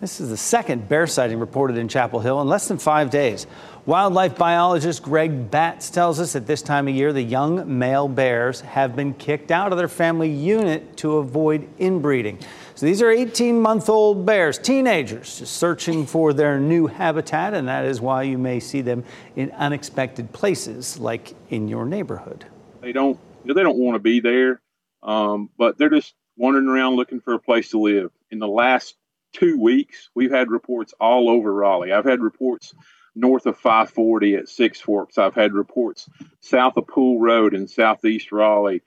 This 0.00 0.18
is 0.18 0.30
the 0.30 0.36
second 0.38 0.88
bear 0.88 1.06
sighting 1.06 1.38
reported 1.38 1.76
in 1.76 1.86
Chapel 1.86 2.20
Hill 2.20 2.40
in 2.40 2.48
less 2.48 2.68
than 2.68 2.78
five 2.78 3.10
days. 3.10 3.46
Wildlife 3.84 4.34
biologist 4.34 5.02
Greg 5.02 5.50
Batts 5.50 5.90
tells 5.90 6.18
us 6.18 6.34
at 6.34 6.46
this 6.46 6.62
time 6.62 6.88
of 6.88 6.94
year, 6.94 7.12
the 7.12 7.20
young 7.20 7.78
male 7.78 8.08
bears 8.08 8.62
have 8.62 8.96
been 8.96 9.12
kicked 9.12 9.50
out 9.50 9.72
of 9.72 9.78
their 9.78 9.88
family 9.88 10.30
unit 10.30 10.96
to 10.98 11.18
avoid 11.18 11.68
inbreeding. 11.78 12.38
So 12.76 12.86
these 12.86 13.02
are 13.02 13.10
18 13.10 13.60
month 13.60 13.90
old 13.90 14.24
bears, 14.24 14.56
teenagers, 14.56 15.38
just 15.38 15.58
searching 15.58 16.06
for 16.06 16.32
their 16.32 16.58
new 16.58 16.86
habitat, 16.86 17.52
and 17.52 17.68
that 17.68 17.84
is 17.84 18.00
why 18.00 18.22
you 18.22 18.38
may 18.38 18.58
see 18.58 18.80
them 18.80 19.04
in 19.36 19.50
unexpected 19.50 20.32
places 20.32 20.98
like 20.98 21.34
in 21.50 21.68
your 21.68 21.84
neighborhood. 21.84 22.46
They 22.80 22.92
don't, 22.92 23.20
they 23.44 23.52
don't 23.52 23.76
want 23.76 23.96
to 23.96 24.00
be 24.00 24.20
there, 24.20 24.62
um, 25.02 25.50
but 25.58 25.76
they're 25.76 25.90
just 25.90 26.14
wandering 26.38 26.68
around 26.68 26.96
looking 26.96 27.20
for 27.20 27.34
a 27.34 27.38
place 27.38 27.68
to 27.72 27.78
live. 27.78 28.10
In 28.30 28.38
the 28.38 28.48
last 28.48 28.94
two 29.32 29.58
weeks, 29.60 30.10
we've 30.14 30.30
had 30.30 30.50
reports 30.50 30.94
all 31.00 31.28
over 31.28 31.52
Raleigh. 31.52 31.92
I've 31.92 32.04
had 32.04 32.20
reports 32.20 32.74
north 33.14 33.46
of 33.46 33.56
540 33.56 34.36
at 34.36 34.48
Six 34.48 34.80
Forks. 34.80 35.18
I've 35.18 35.34
had 35.34 35.52
reports 35.52 36.08
south 36.40 36.76
of 36.76 36.86
Poole 36.86 37.20
Road 37.20 37.54
in 37.54 37.66
southeast 37.66 38.32
Raleigh. 38.32 38.82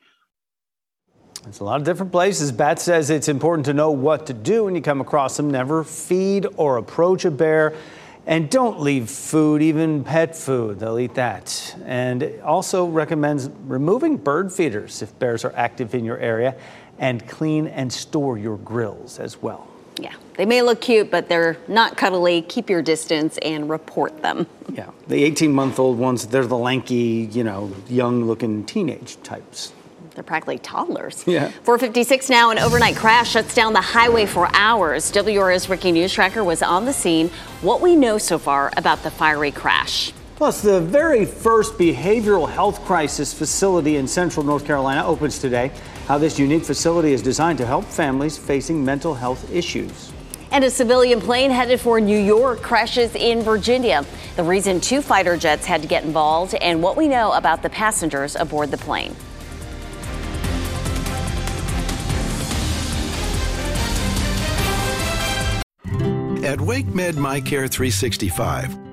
It's 1.48 1.60
a 1.60 1.64
lot 1.64 1.82
of 1.82 1.86
different 1.86 2.12
places. 2.12 2.52
Batts 2.52 2.84
says 2.84 3.10
it's 3.10 3.28
important 3.28 3.66
to 3.66 3.74
know 3.74 3.92
what 3.92 4.28
to 4.28 4.34
do 4.34 4.64
when 4.64 4.76
you 4.76 4.82
come 4.82 5.02
across 5.02 5.36
them. 5.36 5.52
Never 5.52 5.84
feed 5.84 6.48
or 6.56 6.78
approach 6.78 7.26
a 7.26 7.32
bear. 7.32 7.74
And 8.26 8.50
don't 8.50 8.80
leave 8.80 9.10
food, 9.10 9.62
even 9.62 10.06
pet 10.06 10.38
food. 10.38 10.80
They'll 10.80 10.98
eat 10.98 11.16
that. 11.16 11.76
And 11.84 12.40
also 12.42 12.86
recommends 12.86 13.50
removing 13.66 14.16
bird 14.16 14.54
feeders 14.54 15.02
if 15.02 15.18
bears 15.20 15.44
are 15.44 15.54
active 15.58 15.94
in 15.94 16.06
your 16.06 16.18
area 16.18 16.56
and 16.98 17.28
clean 17.28 17.68
and 17.68 17.92
store 17.92 18.38
your 18.38 18.56
grills 18.58 19.20
as 19.20 19.42
well. 19.42 19.73
Yeah, 19.98 20.14
they 20.38 20.46
may 20.46 20.62
look 20.62 20.82
cute, 20.82 21.12
but 21.12 21.30
they're 21.30 21.58
not 21.68 21.98
cuddly. 21.98 22.42
Keep 22.42 22.70
your 22.70 22.82
distance 22.82 23.38
and 23.42 23.70
report 23.70 24.22
them. 24.22 24.48
Yeah, 24.74 24.90
the 25.08 25.24
18 25.24 25.54
month 25.54 25.78
old 25.78 26.00
ones, 26.00 26.26
they're 26.26 26.48
the 26.48 26.58
lanky, 26.58 27.30
you 27.32 27.44
know, 27.44 27.72
young 27.88 28.24
looking 28.26 28.66
teenage 28.66 29.22
types. 29.22 29.72
They're 30.16 30.24
practically 30.24 30.58
toddlers. 30.58 31.24
Yeah. 31.28 31.50
456 31.64 32.30
now, 32.32 32.50
an 32.50 32.58
overnight 32.58 32.96
crash 32.96 33.32
shuts 33.32 33.54
down 33.54 33.74
the 33.74 33.82
highway 33.82 34.26
for 34.26 34.50
hours. 34.56 35.12
WRAL's 35.12 35.70
Ricky 35.70 35.92
News 35.92 36.12
Tracker 36.12 36.44
was 36.44 36.64
on 36.64 36.86
the 36.86 36.94
scene. 36.94 37.30
What 37.62 37.82
we 37.82 37.96
know 37.96 38.18
so 38.18 38.40
far 38.40 38.72
about 38.76 39.04
the 39.04 39.12
fiery 39.12 39.52
crash. 39.52 40.12
Plus, 40.36 40.62
the 40.62 40.82
very 40.82 41.26
first 41.26 41.78
behavioral 41.78 42.50
health 42.50 42.84
crisis 42.86 43.34
facility 43.34 43.98
in 43.98 44.08
central 44.08 44.46
North 44.46 44.66
Carolina 44.66 45.06
opens 45.06 45.40
today. 45.40 45.72
How 46.08 46.18
this 46.18 46.40
unique 46.40 46.64
facility 46.64 47.14
is 47.14 47.22
designed 47.22 47.60
to 47.60 47.66
help 47.66 47.86
families 47.86 48.38
facing 48.38 48.84
mental 48.84 49.14
health 49.14 49.50
issues. 49.52 50.12
And 50.52 50.64
a 50.64 50.70
civilian 50.70 51.20
plane 51.20 51.50
headed 51.50 51.80
for 51.80 52.00
New 52.00 52.20
York 52.20 52.62
crashes 52.62 53.16
in 53.16 53.42
Virginia. 53.42 54.06
The 54.36 54.44
reason 54.44 54.82
two 54.82 55.02
fighter 55.02 55.38
jets 55.38 55.66
had 55.66 55.82
to 55.82 55.88
get 55.88 56.04
involved 56.04 56.56
and 56.56 56.82
what 56.82 56.98
we 56.98 57.08
know 57.08 57.32
about 57.34 57.64
the 57.64 57.70
passengers 57.70 58.36
aboard 58.36 58.70
the 58.70 58.78
plane. 58.78 59.16
At 66.44 66.60
WakeMed 66.60 67.14
MyCare 67.14 67.72
365, 67.72 68.93